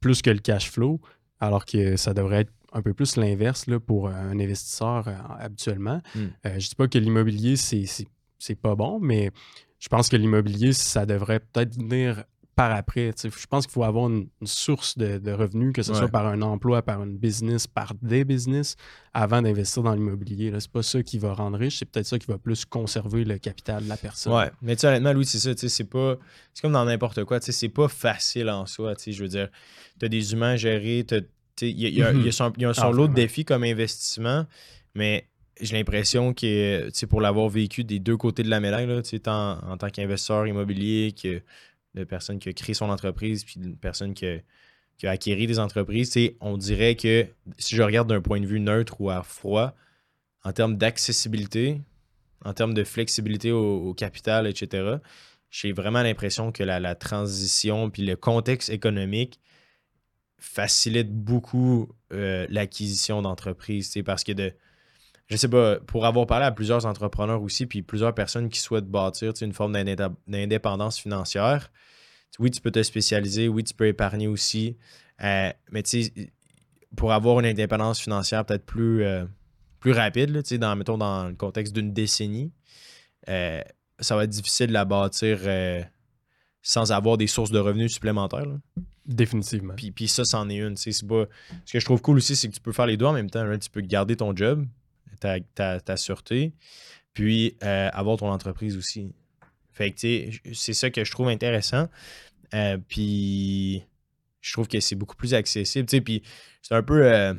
plus 0.00 0.22
que 0.22 0.30
le 0.30 0.38
cash 0.38 0.70
flow, 0.70 1.00
alors 1.40 1.64
que 1.64 1.96
ça 1.96 2.12
devrait 2.14 2.42
être 2.42 2.52
un 2.72 2.82
peu 2.82 2.94
plus 2.94 3.16
l'inverse 3.16 3.66
pour 3.86 4.08
un 4.08 4.38
investisseur 4.38 5.08
euh, 5.08 5.14
habituellement. 5.38 6.00
Hmm. 6.14 6.18
Euh, 6.46 6.50
je 6.50 6.54
ne 6.54 6.58
dis 6.58 6.74
pas 6.76 6.88
que 6.88 6.98
l'immobilier, 6.98 7.56
c'est 7.56 8.54
pas 8.60 8.74
bon, 8.74 9.00
mais 9.00 9.30
je 9.78 9.88
pense 9.88 10.08
que 10.08 10.16
l'immobilier, 10.16 10.72
ça 10.72 11.06
devrait 11.06 11.40
peut-être 11.40 11.76
venir 11.76 12.24
par 12.60 12.76
après. 12.76 13.12
Je 13.22 13.46
pense 13.46 13.66
qu'il 13.66 13.72
faut 13.72 13.84
avoir 13.84 14.10
une, 14.10 14.28
source 14.44 14.98
de, 14.98 15.32
revenus, 15.32 15.72
que 15.72 15.82
ce 15.82 15.94
soit 15.94 16.08
par 16.08 16.26
un 16.26 16.42
emploi, 16.42 16.82
par 16.82 17.02
une 17.02 17.16
business, 17.16 17.66
par 17.66 17.94
des 18.02 18.24
business, 18.24 18.76
avant 19.14 19.40
d'investir 19.40 19.82
dans 19.82 19.94
l'immobilier. 19.94 20.52
C'est 20.58 20.70
pas 20.70 20.82
ça 20.82 21.02
qui 21.02 21.18
va 21.18 21.32
rendre 21.32 21.56
riche, 21.58 21.78
c'est 21.78 21.86
peut-être 21.86 22.06
ça 22.06 22.18
qui 22.18 22.26
va 22.26 22.36
plus 22.36 22.66
conserver 22.66 23.24
le 23.24 23.38
capital 23.38 23.84
de 23.84 23.88
la 23.88 23.96
personne. 23.96 24.34
Ouais, 24.34 24.50
mais 24.60 24.76
tu 24.76 24.84
honnêtement, 24.84 25.14
Louis, 25.14 25.24
c'est 25.24 25.38
ça, 25.38 25.52
c'est 25.56 25.84
pas. 25.84 26.16
C'est 26.52 26.60
comme 26.60 26.72
dans 26.72 26.84
n'importe 26.84 27.24
quoi, 27.24 27.38
c'est 27.40 27.68
pas 27.70 27.88
facile 27.88 28.50
en 28.50 28.66
soi. 28.66 28.92
Je 29.06 29.22
veux 29.22 29.28
dire, 29.28 29.48
tu 29.98 30.04
as 30.04 30.08
des 30.08 30.32
humains 30.34 30.50
à 30.50 30.56
gérer, 30.56 31.06
il 31.62 31.80
y 31.80 32.02
a, 32.02 32.12
y 32.12 32.32
son, 32.32 32.52
ah, 32.76 32.90
lot 32.90 33.08
de 33.08 33.14
défis 33.14 33.46
comme 33.46 33.64
investissement, 33.64 34.44
mais 34.94 35.26
j'ai 35.62 35.76
l'impression 35.76 36.34
que 36.34 37.06
pour 37.06 37.20
l'avoir 37.20 37.48
vécu 37.48 37.84
des 37.84 37.98
deux 37.98 38.16
côtés 38.16 38.42
de 38.42 38.50
la 38.50 38.60
médaille, 38.60 38.86
là, 38.86 39.00
en, 39.26 39.72
en 39.72 39.76
tant 39.76 39.88
qu'investisseur 39.88 40.46
immobilier, 40.46 41.12
que 41.12 41.42
de 41.94 42.04
personne 42.04 42.38
qui 42.38 42.48
a 42.48 42.52
créé 42.52 42.74
son 42.74 42.90
entreprise, 42.90 43.44
puis 43.44 43.56
une 43.56 43.76
personne 43.76 44.14
qui 44.14 44.26
a, 44.26 45.10
acquéri 45.10 45.46
des 45.46 45.58
entreprises, 45.58 46.16
on 46.40 46.56
dirait 46.56 46.94
que 46.94 47.26
si 47.58 47.74
je 47.74 47.82
regarde 47.82 48.08
d'un 48.08 48.20
point 48.20 48.40
de 48.40 48.46
vue 48.46 48.60
neutre 48.60 49.00
ou 49.00 49.10
à 49.10 49.22
froid, 49.22 49.74
en 50.44 50.52
termes 50.52 50.76
d'accessibilité, 50.76 51.80
en 52.44 52.52
termes 52.52 52.74
de 52.74 52.84
flexibilité 52.84 53.52
au, 53.52 53.94
capital, 53.94 54.46
etc., 54.46 54.96
j'ai 55.50 55.72
vraiment 55.72 56.02
l'impression 56.02 56.52
que 56.52 56.62
la, 56.62 56.94
transition 56.94 57.90
puis 57.90 58.04
le 58.04 58.14
contexte 58.14 58.70
économique 58.70 59.40
facilite 60.38 61.12
beaucoup 61.12 61.88
euh, 62.12 62.46
l'acquisition 62.48 63.20
d'entreprises. 63.20 63.92
Parce 64.04 64.24
que 64.24 64.32
de, 64.32 64.52
je 65.30 65.36
sais 65.36 65.48
pas, 65.48 65.78
pour 65.78 66.06
avoir 66.06 66.26
parlé 66.26 66.44
à 66.44 66.50
plusieurs 66.50 66.86
entrepreneurs 66.86 67.40
aussi, 67.40 67.66
puis 67.66 67.82
plusieurs 67.82 68.14
personnes 68.14 68.48
qui 68.48 68.58
souhaitent 68.58 68.88
bâtir 68.88 69.32
une 69.40 69.52
forme 69.52 69.72
d'indépendance 70.26 70.98
financière, 70.98 71.70
oui, 72.40 72.50
tu 72.50 72.60
peux 72.60 72.70
te 72.70 72.82
spécialiser, 72.82 73.48
oui, 73.48 73.62
tu 73.62 73.74
peux 73.74 73.86
épargner 73.86 74.26
aussi, 74.26 74.76
euh, 75.22 75.50
mais 75.70 75.82
tu 75.82 76.02
sais, 76.02 76.32
pour 76.96 77.12
avoir 77.12 77.38
une 77.38 77.46
indépendance 77.46 78.00
financière 78.00 78.44
peut-être 78.44 78.66
plus, 78.66 79.04
euh, 79.04 79.24
plus 79.78 79.92
rapide, 79.92 80.30
là, 80.30 80.42
dans, 80.58 80.76
mettons 80.76 80.98
dans 80.98 81.28
le 81.28 81.34
contexte 81.34 81.74
d'une 81.74 81.92
décennie, 81.92 82.52
euh, 83.28 83.60
ça 84.00 84.16
va 84.16 84.24
être 84.24 84.30
difficile 84.30 84.68
de 84.68 84.72
la 84.72 84.84
bâtir 84.84 85.40
sans 86.62 86.92
avoir 86.92 87.16
des 87.16 87.26
sources 87.26 87.50
de 87.50 87.58
revenus 87.58 87.92
supplémentaires. 87.92 88.46
Définitivement. 89.06 89.74
Puis, 89.76 89.92
puis 89.92 90.08
ça, 90.08 90.24
c'en 90.24 90.48
est 90.48 90.58
une. 90.58 90.74
pas... 90.74 91.26
Ce 91.64 91.72
que 91.72 91.80
je 91.80 91.84
trouve 91.84 92.00
cool 92.00 92.16
aussi, 92.16 92.36
c'est 92.36 92.48
que 92.48 92.54
tu 92.54 92.60
peux 92.60 92.72
faire 92.72 92.86
les 92.86 92.96
deux 92.96 93.06
en 93.06 93.12
même 93.12 93.30
temps. 93.30 93.46
right? 93.46 93.62
Tu 93.62 93.70
peux 93.70 93.80
garder 93.80 94.16
ton 94.16 94.34
job, 94.34 94.66
ta, 95.20 95.38
ta, 95.40 95.78
ta 95.80 95.96
sûreté, 95.96 96.52
puis 97.12 97.56
euh, 97.62 97.88
avoir 97.92 98.16
ton 98.16 98.30
entreprise 98.30 98.76
aussi. 98.76 99.12
Fait 99.72 99.92
que, 99.92 100.30
c'est 100.52 100.72
ça 100.74 100.90
que 100.90 101.04
je 101.04 101.10
trouve 101.10 101.28
intéressant. 101.28 101.88
Euh, 102.54 102.76
puis 102.88 103.82
je 104.40 104.52
trouve 104.52 104.66
que 104.68 104.80
c'est 104.80 104.96
beaucoup 104.96 105.16
plus 105.16 105.34
accessible. 105.34 105.86
tu 105.88 105.96
sais, 105.96 106.00
Puis 106.00 106.22
c'est 106.62 106.74
un 106.74 106.82
peu, 106.82 107.04
euh, 107.06 107.32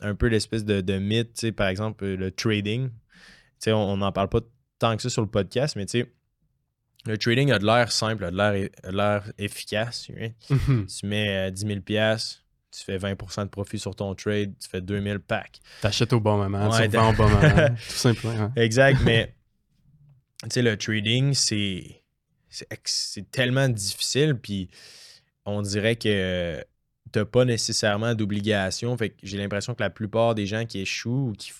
un 0.00 0.14
peu 0.14 0.26
l'espèce 0.26 0.64
de, 0.64 0.80
de 0.82 0.98
mythe, 0.98 1.32
tu 1.34 1.40
sais, 1.46 1.52
par 1.52 1.68
exemple, 1.68 2.04
le 2.06 2.30
trading. 2.30 2.88
Tu 2.90 2.94
sais, 3.58 3.72
on 3.72 3.96
n'en 3.96 4.12
parle 4.12 4.28
pas 4.28 4.40
tant 4.78 4.96
que 4.96 5.02
ça 5.02 5.08
sur 5.08 5.22
le 5.22 5.28
podcast, 5.28 5.76
mais 5.76 5.86
tu 5.86 6.00
sais, 6.02 6.12
le 7.06 7.16
trading 7.18 7.50
a 7.52 7.58
de 7.58 7.64
l'air 7.66 7.90
simple, 7.92 8.24
a 8.24 8.30
de 8.30 8.36
l'air- 8.36 8.68
a 8.82 8.90
de 8.90 8.96
l'air 8.96 9.32
efficace. 9.38 10.08
right? 10.14 10.34
Tu 11.00 11.06
mets 11.06 11.48
euh, 11.48 11.50
10 11.50 11.66
000 11.66 11.80
piastres, 11.80 12.43
tu 12.76 12.84
fais 12.84 12.96
20% 12.98 13.44
de 13.44 13.48
profit 13.48 13.78
sur 13.78 13.94
ton 13.94 14.14
trade, 14.14 14.52
tu 14.60 14.68
fais 14.68 14.80
2000 14.80 15.20
packs. 15.20 15.60
T'achètes 15.80 16.12
au 16.12 16.20
bon 16.20 16.36
moment, 16.36 16.70
Ouais, 16.70 16.88
tu 16.88 16.96
revends 16.96 17.12
au 17.12 17.16
bon 17.16 17.28
moment, 17.28 17.68
tout 17.88 17.94
simplement. 17.94 18.52
Exact, 18.56 19.00
mais 19.04 19.34
tu 20.42 20.48
sais, 20.50 20.62
le 20.62 20.76
trading, 20.76 21.34
c'est 21.34 23.30
tellement 23.30 23.68
difficile, 23.68 24.34
puis 24.34 24.68
on 25.46 25.62
dirait 25.62 25.96
que 25.96 26.64
t'as 27.12 27.24
pas 27.24 27.44
nécessairement 27.44 28.14
d'obligation. 28.14 28.96
Fait 28.96 29.10
que 29.10 29.16
j'ai 29.22 29.38
l'impression 29.38 29.74
que 29.74 29.82
la 29.82 29.90
plupart 29.90 30.34
des 30.34 30.46
gens 30.46 30.64
qui 30.64 30.80
échouent 30.80 31.28
ou 31.30 31.32
qui, 31.32 31.52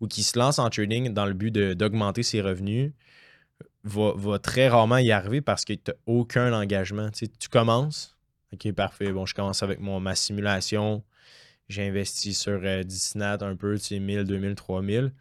ou 0.00 0.06
qui 0.06 0.22
se 0.22 0.38
lancent 0.38 0.58
en 0.58 0.68
trading 0.68 1.12
dans 1.14 1.24
le 1.26 1.32
but 1.32 1.50
d'augmenter 1.50 2.22
ses 2.22 2.42
revenus 2.42 2.92
va, 3.84 4.12
va 4.14 4.38
très 4.38 4.68
rarement 4.68 4.98
y 4.98 5.10
arriver 5.10 5.40
parce 5.40 5.64
que 5.64 5.72
t'as 5.72 5.92
aucun 6.06 6.52
engagement. 6.52 7.08
Tu 7.10 7.26
sais, 7.26 7.32
tu 7.38 7.48
commences, 7.48 8.18
ok, 8.52 8.72
parfait, 8.72 9.12
bon, 9.12 9.26
je 9.26 9.34
commence 9.34 9.62
avec 9.62 9.80
mon, 9.80 10.00
ma 10.00 10.14
simulation, 10.14 11.04
j'ai 11.68 11.86
investi 11.86 12.34
sur 12.34 12.60
euh, 12.64 12.82
10 12.82 13.14
nat 13.16 13.38
un 13.42 13.56
peu, 13.56 13.78
tu 13.78 13.84
sais, 13.84 13.98
1000, 14.00 14.24
2000, 14.24 14.54
3000. 14.54 15.12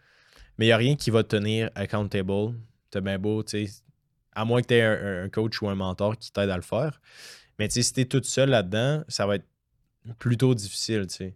Mais 0.57 0.65
il 0.65 0.69
n'y 0.69 0.73
a 0.73 0.77
rien 0.77 0.95
qui 0.95 1.09
va 1.09 1.23
te 1.23 1.35
tenir 1.35 1.69
accountable. 1.75 2.55
T'as 2.91 3.01
bien 3.01 3.19
beau, 3.19 3.43
tu 3.43 3.67
sais, 3.67 3.83
à 4.33 4.45
moins 4.45 4.61
que 4.61 4.67
tu 4.67 4.73
aies 4.73 4.81
un, 4.81 5.23
un 5.23 5.29
coach 5.29 5.61
ou 5.61 5.69
un 5.69 5.75
mentor 5.75 6.17
qui 6.17 6.31
t'aide 6.31 6.49
à 6.49 6.55
le 6.55 6.63
faire. 6.63 6.99
Mais 7.59 7.67
tu 7.67 7.75
sais, 7.75 7.83
si 7.83 7.93
tu 7.93 8.01
es 8.01 8.05
toute 8.05 8.25
seule 8.25 8.49
là-dedans, 8.49 9.03
ça 9.07 9.25
va 9.27 9.35
être 9.35 9.47
plutôt 10.17 10.55
difficile, 10.55 11.07
tu 11.07 11.15
sais. 11.15 11.35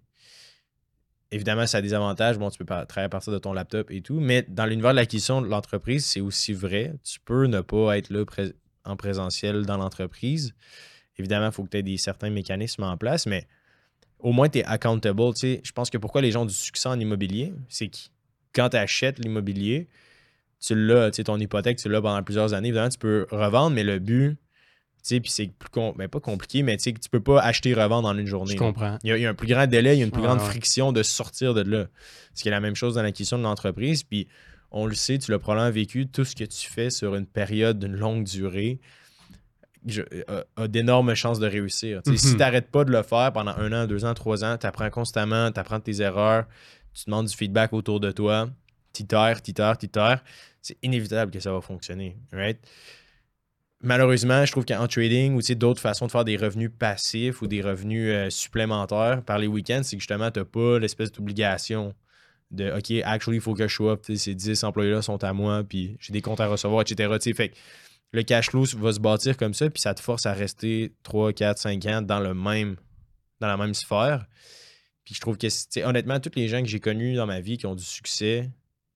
Évidemment, 1.31 1.65
ça 1.65 1.79
a 1.79 1.81
des 1.81 1.93
avantages. 1.95 2.37
Bon, 2.37 2.49
tu 2.51 2.59
peux 2.59 2.65
travailler 2.65 3.05
à 3.05 3.09
partir 3.09 3.33
de 3.33 3.39
ton 3.39 3.53
laptop 3.53 3.89
et 3.89 4.01
tout. 4.01 4.19
Mais 4.19 4.43
dans 4.43 4.67
l'univers 4.67 4.91
de 4.91 4.97
l'acquisition 4.97 5.41
de 5.41 5.47
l'entreprise, 5.47 6.05
c'est 6.05 6.21
aussi 6.21 6.53
vrai. 6.53 6.93
Tu 7.03 7.19
peux 7.19 7.47
ne 7.47 7.61
pas 7.61 7.97
être 7.97 8.11
là 8.11 8.23
en 8.85 8.95
présentiel 8.95 9.65
dans 9.65 9.77
l'entreprise. 9.77 10.53
Évidemment, 11.17 11.47
il 11.47 11.51
faut 11.51 11.63
que 11.63 11.69
tu 11.69 11.77
aies 11.77 11.83
des, 11.83 11.97
certains 11.97 12.29
mécanismes 12.29 12.83
en 12.83 12.97
place, 12.97 13.25
mais 13.25 13.47
au 14.19 14.31
moins, 14.31 14.49
tu 14.49 14.59
es 14.59 14.63
accountable. 14.63 15.21
Je 15.41 15.71
pense 15.71 15.89
que 15.89 15.97
pourquoi 15.97 16.21
les 16.21 16.31
gens 16.31 16.43
ont 16.43 16.45
du 16.45 16.53
succès 16.53 16.89
en 16.89 16.99
immobilier, 16.99 17.53
c'est 17.69 17.87
que 17.87 17.97
quand 18.53 18.69
tu 18.69 18.77
achètes 18.77 19.19
l'immobilier, 19.19 19.89
tu 20.59 20.75
l'as, 20.75 21.11
tu 21.11 21.17
sais, 21.17 21.23
ton 21.25 21.37
hypothèque, 21.37 21.77
tu 21.77 21.89
l'as 21.89 22.01
pendant 22.01 22.23
plusieurs 22.23 22.53
années. 22.53 22.69
Évidemment, 22.69 22.89
tu 22.89 22.97
peux 22.97 23.27
revendre, 23.31 23.75
mais 23.75 23.83
le 23.83 23.99
but, 23.99 24.37
tu 24.37 24.37
sais, 25.03 25.19
puis 25.19 25.29
c'est 25.29 25.47
plus 25.47 25.69
com- 25.69 25.93
ben, 25.97 26.07
pas 26.07 26.21
compliqué, 26.21 26.63
mais 26.63 26.77
tu 26.77 26.83
sais, 26.83 26.93
que 26.93 26.99
tu 26.99 27.09
peux 27.09 27.19
pas 27.19 27.41
acheter 27.41 27.71
et 27.71 27.73
revendre 27.73 28.07
en 28.07 28.17
une 28.17 28.27
journée. 28.27 28.53
Je 28.53 28.57
comprends. 28.57 28.97
Il 29.03 29.09
y, 29.09 29.11
a, 29.11 29.17
il 29.17 29.21
y 29.21 29.25
a 29.25 29.29
un 29.29 29.33
plus 29.33 29.47
grand 29.47 29.67
délai, 29.67 29.95
il 29.95 29.99
y 29.99 30.01
a 30.01 30.05
une 30.05 30.11
plus 30.11 30.21
grande 30.21 30.39
ouais. 30.39 30.45
friction 30.45 30.93
de 30.93 31.03
sortir 31.03 31.53
de 31.53 31.61
là. 31.61 31.87
Ce 32.33 32.43
qui 32.43 32.47
est 32.47 32.51
la 32.51 32.61
même 32.61 32.75
chose 32.75 32.95
dans 32.95 33.01
l'acquisition 33.03 33.37
de 33.37 33.43
l'entreprise. 33.43 34.03
Puis 34.03 34.29
on 34.71 34.85
le 34.85 34.95
sait, 34.95 35.17
tu 35.17 35.31
l'as 35.31 35.39
probablement 35.39 35.71
vécu, 35.73 36.07
tout 36.07 36.23
ce 36.23 36.35
que 36.35 36.45
tu 36.45 36.69
fais 36.69 36.89
sur 36.89 37.15
une 37.15 37.25
période 37.25 37.77
d'une 37.77 37.95
longue 37.95 38.23
durée 38.23 38.79
je- 39.85 40.01
a, 40.27 40.43
a 40.63 40.67
d'énormes 40.67 41.13
chances 41.15 41.39
de 41.39 41.47
réussir. 41.47 42.01
Si 42.05 42.11
Mhm. 42.11 42.17
tu 42.33 42.37
n'arrêtes 42.37 42.69
pas 42.71 42.83
de 42.85 42.91
le 42.91 43.03
faire 43.03 43.31
pendant 43.33 43.51
un 43.55 43.71
an, 43.73 43.87
deux 43.87 44.05
ans, 44.05 44.13
trois 44.13 44.43
ans, 44.43 44.57
tu 44.57 44.65
apprends 44.65 44.89
constamment, 44.89 45.51
tu 45.51 45.59
apprends 45.59 45.79
tes 45.79 46.01
erreurs, 46.01 46.45
tu 46.93 47.05
demandes 47.05 47.27
du 47.27 47.35
feedback 47.35 47.73
autour 47.73 47.99
de 47.99 48.11
toi, 48.11 48.49
tu 48.93 49.05
terres, 49.05 49.41
tu 49.41 49.53
terres, 49.53 49.77
tu 49.77 49.89
terres, 49.89 50.23
c'est 50.61 50.77
inévitable 50.83 51.31
que 51.31 51.39
ça 51.39 51.51
va 51.51 51.61
fonctionner. 51.61 52.17
Right? 52.31 52.59
Malheureusement, 53.81 54.45
je 54.45 54.51
trouve 54.53 54.63
qu'en 54.65 54.87
trading 54.87 55.35
ou 55.35 55.41
d'autres 55.55 55.81
façons 55.81 56.05
de 56.07 56.11
faire 56.11 56.23
des 56.23 56.37
revenus 56.37 56.71
passifs 56.77 57.41
ou 57.41 57.47
des 57.47 57.61
revenus 57.61 58.09
euh, 58.13 58.29
supplémentaires 58.29 59.21
par 59.25 59.39
les 59.39 59.47
week-ends, 59.47 59.81
c'est 59.83 59.97
que 59.97 59.99
justement, 59.99 60.31
tu 60.31 60.39
n'as 60.39 60.45
pas 60.45 60.79
l'espèce 60.79 61.11
d'obligation 61.11 61.93
de 62.49 62.71
OK, 62.71 62.91
actually, 63.03 63.37
il 63.37 63.41
faut 63.41 63.53
que 63.53 63.67
je 63.67 63.83
up, 63.83 64.01
sais, 64.05 64.15
ces 64.15 64.35
10 64.35 64.63
employés-là 64.63 65.01
sont 65.01 65.21
à 65.23 65.33
moi, 65.33 65.63
puis 65.67 65.97
j'ai 65.99 66.13
des 66.13 66.21
comptes 66.21 66.39
à 66.39 66.47
recevoir, 66.47 66.81
etc. 66.83 67.09
Tu 67.19 67.23
sais, 67.29 67.33
Fait 67.33 67.49
que 67.49 67.55
le 68.13 68.21
cash 68.23 68.51
flow 68.51 68.63
va 68.77 68.93
se 68.93 68.99
bâtir 68.99 69.35
comme 69.37 69.55
ça, 69.55 69.69
puis 69.69 69.81
ça 69.81 69.93
te 69.93 69.99
force 69.99 70.25
à 70.25 70.33
rester 70.33 70.93
3, 71.01 71.33
4, 71.33 71.57
5 71.57 71.85
ans 71.87 72.01
dans, 72.01 72.19
le 72.19 72.35
même, 72.35 72.77
dans 73.39 73.47
la 73.47 73.57
même 73.57 73.73
sphère. 73.73 74.27
Puis 75.03 75.15
je 75.15 75.19
trouve 75.19 75.37
que, 75.37 75.47
honnêtement, 75.83 76.19
tous 76.19 76.31
les 76.35 76.47
gens 76.47 76.61
que 76.61 76.67
j'ai 76.67 76.79
connus 76.79 77.15
dans 77.15 77.25
ma 77.25 77.41
vie 77.41 77.57
qui 77.57 77.65
ont 77.65 77.75
du 77.75 77.83
succès 77.83 78.49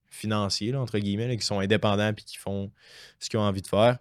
financier, 0.10 0.74
entre 0.76 1.00
guillemets, 1.00 1.36
qui 1.36 1.46
sont 1.46 1.60
indépendants 1.60 2.14
puis 2.14 2.26
qui 2.26 2.38
font 2.38 2.72
ce 3.20 3.30
qu'ils 3.30 3.40
ont 3.40 3.44
envie 3.44 3.64
de 3.64 3.68
faire, 3.68 3.98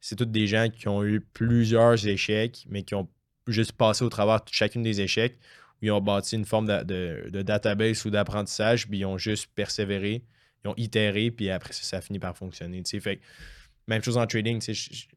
c'est 0.00 0.16
tous 0.16 0.24
des 0.24 0.46
gens 0.46 0.68
qui 0.70 0.88
ont 0.88 1.04
eu 1.04 1.20
plusieurs 1.20 2.06
échecs, 2.06 2.64
mais 2.68 2.84
qui 2.84 2.94
ont 2.94 3.08
juste 3.46 3.72
passé 3.72 4.04
au 4.04 4.08
travers 4.08 4.36
de 4.36 4.48
chacune 4.50 4.82
des 4.82 5.00
échecs, 5.00 5.36
où 5.82 5.86
ils 5.86 5.90
ont 5.90 6.00
bâti 6.00 6.36
une 6.36 6.46
forme 6.46 6.66
de, 6.66 7.42
database 7.42 8.04
ou 8.06 8.10
d'apprentissage, 8.10 8.88
puis 8.88 8.98
ils 8.98 9.04
ont 9.04 9.18
juste 9.18 9.48
persévéré, 9.54 10.22
ils 10.64 10.68
ont 10.68 10.74
itéré, 10.76 11.30
puis 11.30 11.50
après 11.50 11.72
ça, 11.72 11.82
ça 11.82 11.96
a 11.98 12.00
fini 12.00 12.18
par 12.18 12.36
fonctionner. 12.36 12.82
Même 13.90 14.02
chose 14.02 14.16
en 14.16 14.26
trading, 14.26 14.60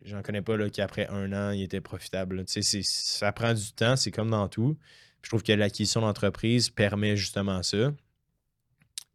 j'en 0.04 0.22
connais 0.22 0.42
pas 0.42 0.58
là, 0.58 0.70
qui 0.70 0.82
après 0.82 1.08
un 1.08 1.32
an, 1.32 1.52
il 1.52 1.62
était 1.62 1.82
profitable. 1.82 2.44
Ça 2.48 3.32
prend 3.32 3.54
du 3.54 3.72
temps, 3.72 3.96
c'est 3.96 4.12
comme 4.12 4.30
dans 4.32 4.48
tout. 4.50 4.76
Puis 5.22 5.28
je 5.28 5.30
trouve 5.30 5.44
que 5.44 5.54
l'acquisition 5.54 6.02
d'entreprise 6.02 6.70
permet 6.70 7.16
justement 7.16 7.64
ça. 7.64 7.94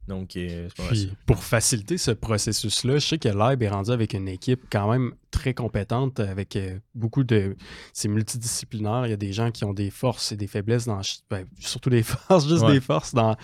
Donc, 0.07 0.37
euh, 0.39 0.69
Puis, 0.89 1.01
ça. 1.03 1.07
pour 1.27 1.45
faciliter 1.45 1.99
ce 1.99 2.11
processus-là, 2.13 2.95
je 2.95 3.07
sais 3.07 3.19
que 3.19 3.29
Live 3.29 3.63
est 3.63 3.69
rendu 3.69 3.91
avec 3.91 4.15
une 4.15 4.27
équipe 4.27 4.63
quand 4.73 4.91
même 4.91 5.13
très 5.31 5.53
compétente, 5.53 6.19
avec 6.19 6.57
euh, 6.57 6.79
beaucoup 6.95 7.25
de. 7.25 7.57
C'est 7.93 8.09
multidisciplinaire. 8.09 9.03
Il 9.07 9.11
y 9.11 9.13
a 9.13 9.19
des 9.19 9.35
gens 9.35 9.51
qui 9.51 9.67
ont 9.67 9.75
des 9.75 9.91
forces 9.91 10.33
et 10.33 10.37
des 10.37 10.47
faiblesses 10.47 10.87
dans. 10.87 11.03
ben, 11.29 11.45
surtout 11.59 11.91
des 11.91 12.03
forces, 12.05 12.49
juste 12.49 12.63
Ouais. 12.63 12.73
des 12.73 12.81
forces 12.81 13.13
dans, 13.13 13.37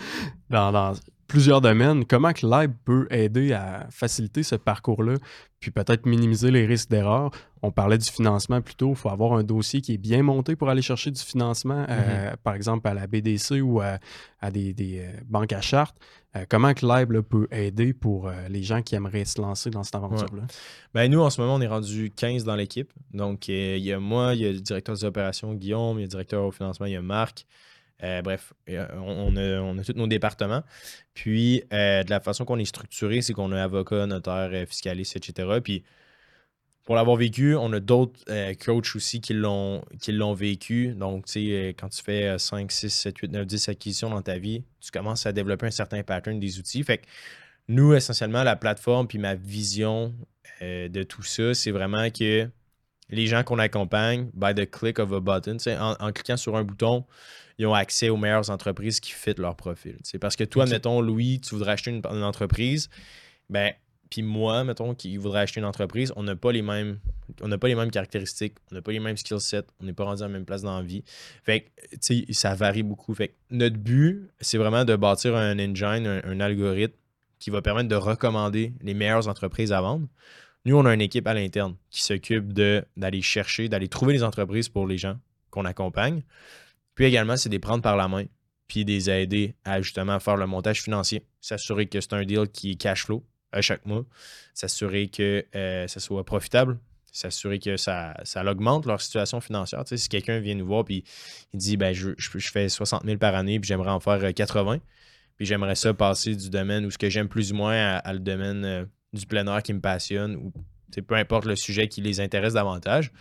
dans, 0.49 0.71
dans 0.71 0.93
plusieurs 1.27 1.61
domaines. 1.61 2.05
Comment 2.05 2.33
que 2.33 2.67
peut 2.67 3.07
aider 3.09 3.53
à 3.53 3.87
faciliter 3.89 4.43
ce 4.43 4.55
parcours-là, 4.55 5.15
puis 5.59 5.71
peut-être 5.71 6.05
minimiser 6.05 6.51
les 6.51 6.65
risques 6.65 6.89
d'erreur? 6.89 7.31
On 7.61 7.71
parlait 7.71 7.97
du 7.97 8.09
financement 8.09 8.61
plus 8.61 8.75
tôt. 8.75 8.91
Il 8.91 8.95
faut 8.95 9.09
avoir 9.09 9.33
un 9.33 9.43
dossier 9.43 9.81
qui 9.81 9.93
est 9.93 9.97
bien 9.97 10.21
monté 10.21 10.55
pour 10.55 10.69
aller 10.69 10.83
chercher 10.83 11.11
du 11.11 11.21
financement, 11.21 11.85
euh, 11.89 11.95
Mm-hmm. 11.95 12.37
par 12.43 12.53
exemple 12.55 12.87
à 12.87 12.93
la 12.93 13.07
BDC 13.07 13.61
ou 13.61 13.81
à, 13.81 13.97
à 14.39 14.51
des, 14.51 14.73
des, 14.73 14.99
euh, 14.99 15.11
banques 15.25 15.53
à 15.53 15.61
charte. 15.61 15.95
Euh, 16.35 16.45
comment 16.49 16.73
que 16.73 16.85
là, 16.85 17.05
peut 17.05 17.47
aider 17.51 17.93
pour 17.93 18.27
euh, 18.27 18.33
les 18.49 18.61
gens 18.61 18.81
qui 18.81 18.95
aimeraient 18.95 19.25
se 19.25 19.41
lancer 19.41 19.69
dans 19.69 19.83
cette 19.83 19.95
aventure-là? 19.95 20.43
Ben, 20.93 21.09
nous, 21.09 21.21
en 21.21 21.29
ce 21.29 21.39
moment, 21.39 21.55
on 21.55 21.61
est 21.61 21.67
rendu 21.67 22.11
15 22.15 22.43
dans 22.43 22.55
l'équipe. 22.55 22.91
Donc, 23.13 23.47
il 23.47 23.77
y 23.79 23.93
a 23.93 23.99
moi, 23.99 24.35
il 24.35 24.41
y 24.41 24.45
a 24.45 24.51
le 24.51 24.59
directeur 24.59 24.95
des 24.95 25.05
opérations, 25.05 25.53
Guillaume, 25.53 25.97
il 25.97 26.01
y 26.01 26.03
a 26.03 26.07
le 26.07 26.09
directeur 26.09 26.43
au 26.43 26.51
financement, 26.51 26.85
il 26.85 26.93
y 26.93 26.97
a 26.97 27.01
Marc. 27.01 27.45
Euh, 28.03 28.21
bref, 28.21 28.53
euh, 28.69 28.87
on, 28.97 29.77
a, 29.77 29.83
tous 29.83 29.93
nos 29.93 30.07
départements. 30.07 30.63
Puis, 31.13 31.63
euh, 31.73 32.03
de 32.03 32.09
la 32.09 32.19
façon 32.19 32.45
qu'on 32.45 32.59
est 32.59 32.65
structuré, 32.65 33.21
c'est 33.21 33.33
qu'on 33.33 33.51
a 33.51 33.63
avocat, 33.63 34.05
notaire, 34.05 34.67
fiscaliste, 34.67 35.15
etc. 35.15 35.59
Puis, 35.63 35.83
pour 36.83 36.95
l'avoir 36.95 37.17
vécu, 37.17 37.55
on 37.55 37.71
a 37.73 37.79
d'autres 37.79 38.19
coachs 38.63 38.95
aussi 38.95 39.19
qui 39.19 39.33
l'ont 39.33 39.83
qui 39.99 40.11
l'ont 40.11 40.33
vécu. 40.33 40.89
Donc, 40.89 41.25
tu 41.25 41.31
sais, 41.33 41.69
quand 41.79 41.89
tu 41.89 42.03
fais 42.03 42.27
euh, 42.27 42.37
5, 42.37 42.71
6, 42.71 42.89
7, 42.89 43.17
8, 43.17 43.31
9, 43.31 43.45
10 43.47 43.69
acquisitions 43.69 44.09
dans 44.09 44.21
ta 44.21 44.37
vie, 44.37 44.63
tu 44.81 44.91
commences 44.91 45.25
à 45.25 45.31
développer 45.31 45.65
un 45.67 45.71
certain 45.71 46.03
pattern 46.03 46.39
des 46.39 46.59
outils. 46.59 46.83
Fait 46.83 46.99
que 46.99 47.05
nous, 47.69 47.93
essentiellement, 47.93 48.43
la 48.43 48.55
plateforme 48.55 49.07
puis 49.07 49.17
ma 49.17 49.35
vision 49.35 50.13
de 50.61 51.03
tout 51.03 51.23
ça, 51.23 51.53
c'est 51.53 51.71
vraiment 51.71 52.09
que 52.11 52.49
les 53.09 53.27
gens 53.27 53.43
qu'on 53.43 53.59
accompagne, 53.59 54.29
by 54.33 54.53
the 54.55 54.69
click 54.69 54.99
of 54.99 55.11
a 55.13 55.19
button, 55.19 55.57
en, 55.67 55.95
en 55.99 56.11
cliquant 56.11 56.37
sur 56.37 56.55
un 56.55 56.63
bouton, 56.63 57.05
ils 57.57 57.65
ont 57.65 57.73
accès 57.73 58.09
aux 58.09 58.17
meilleures 58.17 58.49
entreprises 58.49 58.99
qui 58.99 59.11
fit 59.11 59.33
leur 59.37 59.55
profil. 59.55 59.93
tu 59.97 60.11
sais. 60.11 60.19
Parce 60.19 60.35
que 60.35 60.43
toi, 60.43 60.65
mettons, 60.65 61.01
Louis, 61.01 61.39
tu 61.39 61.55
voudrais 61.55 61.73
acheter 61.73 61.91
une, 61.91 62.01
une 62.05 62.23
entreprise, 62.23 62.89
ben, 63.49 63.73
puis 64.09 64.21
moi, 64.21 64.63
mettons, 64.63 64.93
qui 64.93 65.17
voudrais 65.17 65.41
acheter 65.41 65.59
une 65.59 65.65
entreprise, 65.65 66.13
on 66.15 66.23
n'a 66.23 66.35
pas 66.35 66.51
les 66.51 66.61
mêmes. 66.61 66.99
On 67.41 67.47
n'a 67.47 67.57
pas 67.57 67.67
les 67.67 67.75
mêmes 67.75 67.91
caractéristiques, 67.91 68.55
on 68.71 68.75
n'a 68.75 68.81
pas 68.81 68.91
les 68.91 68.99
mêmes 68.99 69.17
skill 69.17 69.39
sets, 69.39 69.65
on 69.81 69.85
n'est 69.85 69.93
pas 69.93 70.03
rendu 70.03 70.21
à 70.21 70.27
la 70.27 70.31
même 70.31 70.45
place 70.45 70.61
dans 70.61 70.77
la 70.77 70.83
vie. 70.83 71.03
Fait 71.43 71.61
que, 71.61 71.95
tu 71.97 72.25
sais, 72.25 72.33
ça 72.33 72.53
varie 72.53 72.83
beaucoup. 72.83 73.13
Fait 73.13 73.29
que 73.29 73.33
notre 73.49 73.77
but, 73.77 74.29
c'est 74.39 74.57
vraiment 74.57 74.85
de 74.85 74.95
bâtir 74.95 75.35
un 75.35 75.57
engine, 75.57 76.05
un, 76.07 76.21
un 76.23 76.39
algorithme 76.39 76.95
qui 77.39 77.49
va 77.49 77.61
permettre 77.61 77.89
de 77.89 77.95
recommander 77.95 78.73
les 78.81 78.93
meilleures 78.93 79.27
entreprises 79.27 79.71
à 79.71 79.81
vendre. 79.81 80.07
Nous, 80.65 80.75
on 80.75 80.85
a 80.85 80.93
une 80.93 81.01
équipe 81.01 81.27
à 81.27 81.33
l'interne 81.33 81.75
qui 81.89 82.01
s'occupe 82.01 82.51
d'aller 82.53 83.21
chercher, 83.21 83.69
d'aller 83.69 83.87
trouver 83.87 84.13
les 84.13 84.23
entreprises 84.23 84.67
pour 84.67 84.87
les 84.87 84.97
gens 84.97 85.17
qu'on 85.51 85.65
accompagne. 85.65 86.23
Puis 86.95 87.05
également, 87.05 87.37
c'est 87.37 87.49
de 87.49 87.53
les 87.53 87.59
prendre 87.59 87.83
par 87.83 87.95
la 87.95 88.07
main, 88.07 88.25
puis 88.67 88.83
de 88.83 88.91
les 88.91 89.09
aider 89.09 89.55
à 89.63 89.81
justement 89.81 90.19
faire 90.19 90.37
le 90.37 90.47
montage 90.47 90.81
financier, 90.81 91.23
s'assurer 91.39 91.85
que 91.87 92.01
c'est 92.01 92.13
un 92.13 92.23
deal 92.23 92.47
qui 92.51 92.71
est 92.71 92.75
cash 92.75 93.05
flow 93.05 93.23
à 93.51 93.61
chaque 93.61 93.85
mois, 93.85 94.05
s'assurer 94.53 95.07
que 95.07 95.45
euh, 95.55 95.87
ça 95.87 95.99
soit 95.99 96.25
profitable, 96.25 96.79
s'assurer 97.11 97.59
que 97.59 97.77
ça, 97.77 98.15
ça 98.23 98.43
augmente 98.43 98.85
leur 98.85 99.01
situation 99.01 99.39
financière. 99.39 99.83
Tu 99.85 99.89
sais, 99.89 99.97
si 99.97 100.09
quelqu'un 100.09 100.39
vient 100.39 100.55
nous 100.55 100.65
voir 100.65 100.83
puis 100.83 101.03
il 101.53 101.59
dit 101.59 101.77
ben, 101.77 101.93
je, 101.93 102.11
je, 102.17 102.51
fais 102.51 102.67
60 102.69 103.05
000 103.05 103.17
par 103.17 103.35
année 103.35 103.59
puis 103.59 103.67
j'aimerais 103.67 103.91
en 103.91 103.99
faire 103.99 104.33
80, 104.33 104.79
puis 105.37 105.45
j'aimerais 105.45 105.75
ça 105.75 105.93
passer 105.93 106.35
du 106.35 106.49
domaine 106.49 106.85
où 106.85 106.91
ce 106.91 106.97
que 106.97 107.09
j'aime 107.09 107.29
plus 107.29 107.53
ou 107.53 107.55
moins 107.55 107.97
à, 107.97 108.13
le 108.13 108.19
domaine 108.19 108.89
du 109.15 109.25
plein 109.25 109.61
qui 109.61 109.73
me 109.73 109.81
passionne 109.81 110.35
ou 110.35 110.53
peu 111.07 111.15
importe 111.15 111.45
le 111.45 111.55
sujet 111.55 111.87
qui 111.87 112.01
les 112.01 112.21
intéresse 112.21 112.53
davantage. 112.53 113.11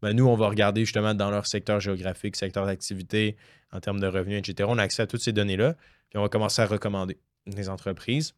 Ben, 0.00 0.12
nous, 0.12 0.26
on 0.26 0.34
va 0.34 0.48
regarder 0.48 0.84
justement 0.84 1.14
dans 1.14 1.30
leur 1.30 1.46
secteur 1.46 1.78
géographique, 1.78 2.34
secteur 2.34 2.66
d'activité, 2.66 3.36
en 3.70 3.80
termes 3.80 4.00
de 4.00 4.06
revenus, 4.06 4.38
etc. 4.38 4.68
On 4.70 4.78
a 4.78 4.82
accès 4.82 5.02
à 5.02 5.06
toutes 5.06 5.20
ces 5.20 5.32
données-là, 5.32 5.74
puis 6.10 6.18
on 6.18 6.22
va 6.22 6.28
commencer 6.28 6.60
à 6.62 6.66
recommander 6.66 7.18
des 7.46 7.68
entreprises. 7.68 8.34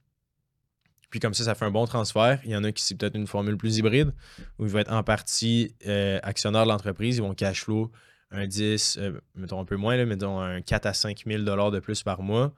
Puis 1.08 1.20
comme 1.20 1.32
ça, 1.32 1.44
ça 1.44 1.54
fait 1.54 1.64
un 1.64 1.70
bon 1.70 1.86
transfert. 1.86 2.40
Il 2.44 2.50
y 2.50 2.56
en 2.56 2.64
a 2.64 2.72
qui 2.72 2.82
c'est 2.84 2.96
peut-être 2.96 3.14
une 3.14 3.26
formule 3.26 3.56
plus 3.56 3.78
hybride, 3.78 4.12
où 4.58 4.66
ils 4.66 4.70
vont 4.70 4.80
être 4.80 4.92
en 4.92 5.02
partie 5.02 5.74
euh, 5.86 6.18
actionnaires 6.22 6.64
de 6.64 6.70
l'entreprise, 6.70 7.16
ils 7.16 7.22
vont 7.22 7.34
cash 7.34 7.64
flow 7.64 7.90
un 8.34 8.46
10, 8.46 8.98
euh, 9.00 9.20
mettons 9.34 9.60
un 9.60 9.64
peu 9.64 9.76
moins, 9.76 9.96
là, 9.96 10.04
mettons 10.06 10.40
un 10.40 10.60
4 10.60 10.86
à 10.86 10.94
5 10.94 11.24
000 11.26 11.42
de 11.42 11.78
plus 11.78 12.02
par 12.02 12.22
mois. 12.22 12.52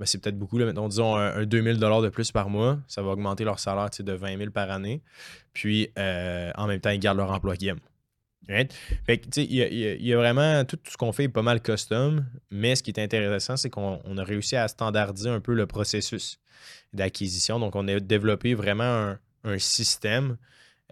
Ben, 0.00 0.06
c'est 0.06 0.16
peut-être 0.16 0.38
beaucoup, 0.38 0.56
là, 0.56 0.64
mettons, 0.64 0.88
disons 0.88 1.14
un, 1.14 1.44
2 1.44 1.62
000 1.62 1.76
de 1.76 2.08
plus 2.08 2.32
par 2.32 2.48
mois. 2.48 2.78
Ça 2.88 3.02
va 3.02 3.10
augmenter 3.10 3.44
leur 3.44 3.58
salaire 3.58 3.90
de 3.98 4.12
20 4.12 4.38
000 4.38 4.50
par 4.50 4.70
année. 4.70 5.02
Puis 5.52 5.90
euh, 5.98 6.50
en 6.56 6.66
même 6.66 6.80
temps, 6.80 6.88
ils 6.88 6.98
gardent 6.98 7.18
leur 7.18 7.30
emploi 7.30 7.54
qui 7.54 7.70
fait 9.04 9.18
que, 9.18 9.40
il 9.40 10.06
y, 10.06 10.12
a 10.12 10.16
vraiment 10.16 10.64
tout 10.64 10.78
ce 10.88 10.96
qu'on 10.96 11.12
fait 11.12 11.24
est 11.24 11.28
pas 11.28 11.42
mal 11.42 11.60
custom, 11.60 12.26
mais 12.50 12.74
ce 12.74 12.82
qui 12.82 12.90
est 12.90 12.98
intéressant, 12.98 13.56
c'est 13.56 13.70
qu'on 13.70 14.00
a 14.16 14.24
réussi 14.24 14.56
à 14.56 14.66
standardiser 14.66 15.28
un 15.28 15.40
peu 15.40 15.54
le 15.54 15.66
processus 15.66 16.40
d'acquisition. 16.92 17.60
Donc, 17.60 17.76
on 17.76 17.86
a 17.86 18.00
développé 18.00 18.54
vraiment 18.54 19.14
un, 19.44 19.58
système 19.58 20.36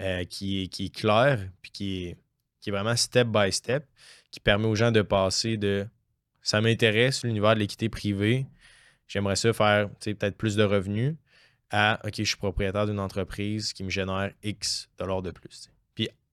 euh, 0.00 0.24
qui, 0.24 0.62
est, 0.62 0.66
qui, 0.68 0.84
est, 0.84 0.94
clair, 0.94 1.40
puis 1.62 1.70
qui 1.72 2.04
est, 2.04 2.16
qui 2.60 2.70
est 2.70 2.72
vraiment 2.72 2.94
step 2.94 3.26
by 3.26 3.50
step, 3.50 3.84
qui 4.30 4.38
permet 4.38 4.66
aux 4.66 4.76
gens 4.76 4.92
de 4.92 5.02
passer 5.02 5.56
de 5.56 5.86
ça 6.42 6.60
m'intéresse 6.60 7.24
l'univers 7.24 7.54
de 7.54 7.60
l'équité 7.60 7.88
privée, 7.88 8.46
j'aimerais 9.08 9.36
ça 9.36 9.52
faire 9.52 9.90
peut-être 9.90 10.36
plus 10.36 10.54
de 10.56 10.62
revenus, 10.62 11.16
à 11.70 12.00
OK, 12.04 12.14
je 12.18 12.22
suis 12.22 12.36
propriétaire 12.36 12.86
d'une 12.86 13.00
entreprise 13.00 13.72
qui 13.72 13.84
me 13.84 13.90
génère 13.90 14.32
X 14.42 14.88
dollars 14.98 15.22
de 15.22 15.30
plus 15.30 15.68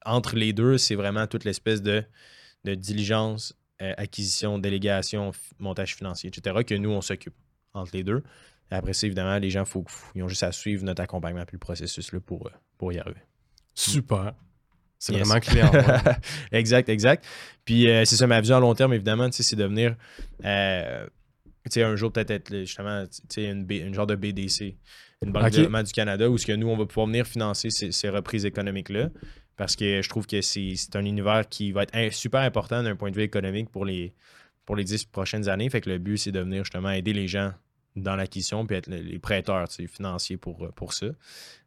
entre 0.05 0.35
les 0.35 0.53
deux, 0.53 0.77
c'est 0.77 0.95
vraiment 0.95 1.27
toute 1.27 1.43
l'espèce 1.43 1.81
de, 1.81 2.05
diligence, 2.63 3.55
euh, 3.81 3.93
acquisition, 3.97 4.57
délégation, 4.57 5.31
montage 5.59 5.95
financier, 5.95 6.29
etc., 6.29 6.63
que 6.65 6.75
nous, 6.75 6.91
on 6.91 7.01
s'occupe 7.01 7.35
entre 7.73 7.91
les 7.93 8.03
deux. 8.03 8.23
Et 8.71 8.75
après 8.75 8.93
ça, 8.93 9.05
évidemment, 9.07 9.37
les 9.37 9.49
gens, 9.49 9.65
faut, 9.65 9.83
ils 10.15 10.23
ont 10.23 10.27
juste 10.27 10.43
à 10.43 10.51
suivre 10.51 10.83
notre 10.83 11.01
accompagnement 11.01 11.45
puis 11.45 11.55
le 11.55 11.59
processus 11.59 12.11
là, 12.13 12.19
pour, 12.19 12.47
euh, 12.47 12.51
pour 12.77 12.93
y 12.93 12.99
arriver. 12.99 13.21
Super. 13.73 14.33
C'est 14.97 15.13
vraiment 15.13 15.39
clair. 15.39 15.71
exact, 16.51 16.89
exact. 16.89 17.25
Puis 17.65 17.89
euh, 17.89 18.05
c'est 18.05 18.15
ça, 18.15 18.25
ma 18.25 18.39
vision 18.39 18.55
à 18.55 18.59
long 18.59 18.73
terme, 18.73 18.93
évidemment, 18.93 19.29
c'est 19.31 19.55
de 19.55 19.65
venir, 19.65 19.95
un 21.77 21.95
jour 21.95 22.11
peut-être 22.11 22.31
être 22.31 22.55
justement 22.59 23.05
une, 23.37 23.65
une 23.69 23.93
genre 23.93 24.07
de 24.07 24.15
BDC, 24.15 24.77
une 25.23 25.31
banque 25.31 25.45
de 25.45 25.49
développement 25.49 25.83
du 25.83 25.91
Canada, 25.91 26.29
où 26.29 26.37
ce 26.37 26.45
que 26.45 26.53
nous, 26.53 26.67
on 26.67 26.77
va 26.77 26.85
pouvoir 26.85 27.07
venir 27.07 27.25
financer 27.25 27.69
ces, 27.69 27.91
ces 27.91 28.09
reprises 28.09 28.45
économiques-là 28.45 29.09
parce 29.57 29.75
que 29.75 30.01
je 30.01 30.09
trouve 30.09 30.27
que 30.27 30.41
c'est 30.41 30.95
un 30.95 31.05
univers 31.05 31.47
qui 31.47 31.71
va 31.71 31.83
être 31.83 32.13
super 32.13 32.41
important 32.41 32.83
d'un 32.83 32.95
point 32.95 33.09
de 33.09 33.15
vue 33.15 33.23
économique 33.23 33.69
pour 33.69 33.85
les, 33.85 34.13
pour 34.65 34.75
les 34.75 34.83
10 34.83 35.05
prochaines 35.05 35.47
années. 35.47 35.69
Fait 35.69 35.81
que 35.81 35.89
le 35.89 35.97
but, 35.97 36.17
c'est 36.17 36.31
de 36.31 36.39
venir 36.39 36.63
justement 36.63 36.91
aider 36.91 37.13
les 37.13 37.27
gens 37.27 37.53
dans 37.95 38.17
l'acquisition 38.17 38.65
puis 38.65 38.75
être 38.75 38.87
les 38.87 39.19
prêteurs 39.19 39.67
financiers 39.71 40.35
pour, 40.35 40.69
pour 40.73 40.93
ça. 40.93 41.07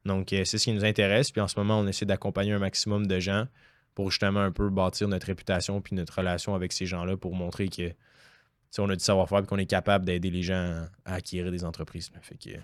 Donc, 0.05 0.33
euh, 0.33 0.45
c'est 0.45 0.59
ce 0.59 0.65
qui 0.65 0.73
nous 0.73 0.85
intéresse. 0.85 1.31
Puis 1.31 1.41
en 1.41 1.49
ce 1.49 1.59
moment, 1.59 1.79
on 1.79 1.87
essaie 1.87 2.05
d'accompagner 2.05 2.53
un 2.53 2.59
maximum 2.59 3.07
de 3.07 3.19
gens 3.19 3.47
pour 3.95 4.11
justement 4.11 4.41
un 4.41 4.53
peu 4.53 4.69
bâtir 4.69 5.09
notre 5.09 5.27
réputation 5.27 5.81
puis 5.81 5.97
notre 5.97 6.19
relation 6.19 6.55
avec 6.55 6.73
ces 6.73 6.85
gens-là 6.85 7.17
pour 7.17 7.35
montrer 7.35 7.69
que 7.69 7.93
on 8.79 8.89
a 8.91 8.97
du 8.97 9.05
savoir-faire 9.05 9.41
et 9.41 9.47
qu'on 9.47 9.59
est 9.59 9.67
capable 9.67 10.05
d'aider 10.05 10.31
les 10.31 10.43
gens 10.43 10.85
à 11.05 11.15
acquérir 11.15 11.51
des 11.51 11.65
entreprises. 11.65 12.11
Fait 12.23 12.37
que, 12.37 12.59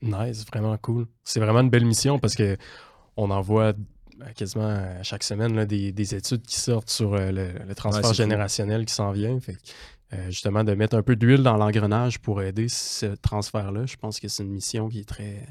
Nice, 0.00 0.44
vraiment 0.46 0.76
cool. 0.78 1.06
C'est 1.24 1.40
vraiment 1.40 1.60
une 1.60 1.70
belle 1.70 1.84
mission 1.84 2.18
parce 2.18 2.34
que 2.34 2.56
on 3.16 3.30
en 3.30 3.40
voit 3.40 3.72
ben, 4.16 4.32
quasiment 4.34 5.02
chaque 5.02 5.24
semaine 5.24 5.64
des, 5.64 6.14
études 6.14 6.42
qui 6.42 6.58
sortent 6.58 6.90
sur 6.90 7.14
euh, 7.14 7.32
le, 7.32 7.74
transfert 7.74 8.12
générationnel 8.12 8.84
qui 8.84 8.94
s'en 8.94 9.10
vient. 9.10 9.38
Fait 9.40 9.56
euh, 10.14 10.30
justement, 10.30 10.64
de 10.64 10.72
mettre 10.72 10.96
un 10.96 11.02
peu 11.02 11.16
d'huile 11.16 11.42
dans 11.42 11.58
l'engrenage 11.58 12.18
pour 12.18 12.40
aider 12.40 12.68
ce 12.70 13.14
transfert-là, 13.16 13.84
je 13.84 13.96
pense 13.96 14.20
que 14.20 14.28
c'est 14.28 14.42
une 14.42 14.52
mission 14.52 14.88
qui 14.88 15.00
est 15.00 15.08
très, 15.08 15.46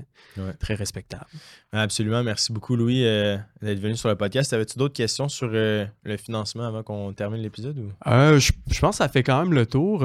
très 0.59 0.73
respectable. 0.73 1.27
Absolument. 1.71 2.23
Merci 2.23 2.51
beaucoup, 2.51 2.75
Louis, 2.75 3.05
euh, 3.05 3.37
d'être 3.61 3.79
venu 3.79 3.95
sur 3.95 4.09
le 4.09 4.15
podcast. 4.15 4.51
Avais-tu 4.53 4.79
d'autres 4.79 4.95
questions 4.95 5.29
sur 5.29 5.51
euh, 5.53 5.85
le 6.03 6.17
financement 6.17 6.63
avant 6.63 6.81
qu'on 6.81 7.13
termine 7.13 7.39
l'épisode? 7.39 7.77
Je, 8.03 8.79
pense 8.79 8.95
que 8.95 9.03
ça 9.03 9.09
fait 9.09 9.21
quand 9.21 9.43
même 9.43 9.53
le 9.53 9.67
tour. 9.67 9.99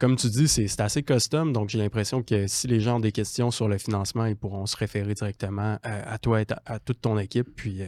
comme 0.00 0.16
tu 0.16 0.28
dis, 0.28 0.48
c'est 0.48 0.80
assez 0.80 1.04
custom, 1.04 1.52
donc 1.52 1.68
j'ai 1.68 1.78
l'impression 1.78 2.24
que 2.24 2.48
si 2.48 2.66
les 2.66 2.80
gens 2.80 2.96
ont 2.96 3.00
des 3.00 3.12
questions 3.12 3.52
sur 3.52 3.68
le 3.68 3.78
financement, 3.78 4.24
ils 4.24 4.36
pourront 4.36 4.66
se 4.66 4.76
référer 4.76 5.14
directement 5.14 5.78
à, 5.84 6.18
toi 6.18 6.42
et 6.42 6.46
à, 6.64 6.80
toute 6.80 7.00
ton 7.00 7.16
équipe, 7.16 7.48
puis 7.54 7.82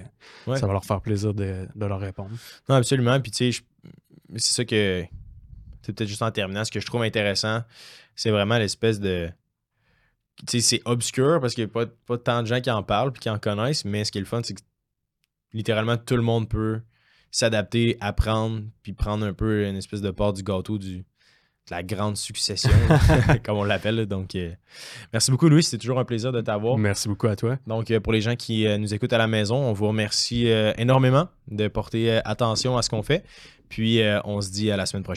ça 0.47 0.67
va 0.69 0.73
leur 0.73 0.85
faire 0.85 1.01
plaisir 1.01 1.35
de, 1.35 1.67
de 1.75 1.87
leur 1.87 1.99
répondre. 1.99 2.31
Non, 2.69 2.77
absolument. 2.77 3.19
Puis 3.21 3.33
tu 3.33 3.53
sais, 3.53 3.65
c'est 4.37 4.55
ça 4.55 4.65
que 4.65 5.05
c'est 5.89 5.95
peut-être 5.95 6.09
juste 6.09 6.23
en 6.23 6.31
terminant, 6.31 6.67
ce 6.67 6.71
que 6.71 6.81
je 6.81 6.87
trouve 6.87 7.03
intéressant, 7.03 7.63
c'est 8.15 8.31
vraiment 8.31 8.59
l'espèce 8.59 9.01
de. 9.01 9.31
Tu 10.47 10.61
sais, 10.61 10.61
c'est 10.61 10.83
obscur 10.85 11.41
parce 11.41 11.55
qu'il 11.55 11.65
n'y 11.65 11.71
a 11.71 11.73
pas, 11.73 11.87
pas 12.07 12.19
tant 12.19 12.43
de 12.43 12.47
gens 12.47 12.61
qui 12.61 12.71
en 12.71 12.83
parlent 12.83 13.11
et 13.17 13.19
qui 13.19 13.31
en 13.31 13.39
connaissent, 13.39 13.87
mais 13.87 14.05
ce 14.05 14.13
qui 14.13 14.19
est 14.19 14.21
le 14.21 14.27
fun, 14.27 14.43
c'est 14.45 14.53
que 14.53 14.61
littéralement 15.55 15.97
tout 15.97 16.17
le 16.17 16.23
monde 16.23 16.47
peut 16.47 16.83
s'adapter, 17.31 17.97
apprendre, 18.01 18.63
puis 18.83 18.93
prendre 18.93 19.25
un 19.25 19.33
peu 19.33 19.67
une 19.67 19.77
espèce 19.77 20.03
de 20.03 20.11
part 20.11 20.35
du 20.35 20.43
gâteau 20.43 20.77
du, 20.77 20.99
de 20.99 21.05
la 21.71 21.83
grande 21.83 22.17
succession, 22.17 22.71
comme 23.45 23.57
on 23.57 23.65
l'appelle. 23.65 24.05
Donc, 24.07 24.35
euh, 24.35 24.53
merci 25.13 25.31
beaucoup, 25.31 25.49
Louis. 25.49 25.63
C'était 25.63 25.79
toujours 25.79 25.99
un 25.99 26.05
plaisir 26.05 26.33
de 26.33 26.41
t'avoir. 26.41 26.77
Merci 26.77 27.09
beaucoup 27.09 27.29
à 27.29 27.37
toi. 27.37 27.57
Donc, 27.67 27.91
euh, 27.91 28.01
pour 28.01 28.13
les 28.13 28.21
gens 28.21 28.37
qui 28.37 28.67
euh, 28.67 28.79
nous 28.79 28.93
écoutent 28.95 29.13
à 29.13 29.19
la 29.19 29.27
maison, 29.27 29.57
on 29.57 29.73
vous 29.73 29.89
remercie 29.89 30.49
énormément 30.77 31.29
de 31.51 31.69
porter 31.69 32.21
attention 32.25 32.77
à 32.77 32.83
ce 32.83 32.91
qu'on 32.91 33.03
fait. 33.03 33.25
Puis, 33.69 34.01
on 34.25 34.41
se 34.41 34.51
dit 34.51 34.71
à 34.71 34.77
la 34.77 34.87
semaine 34.87 35.03
prochaine. 35.03 35.07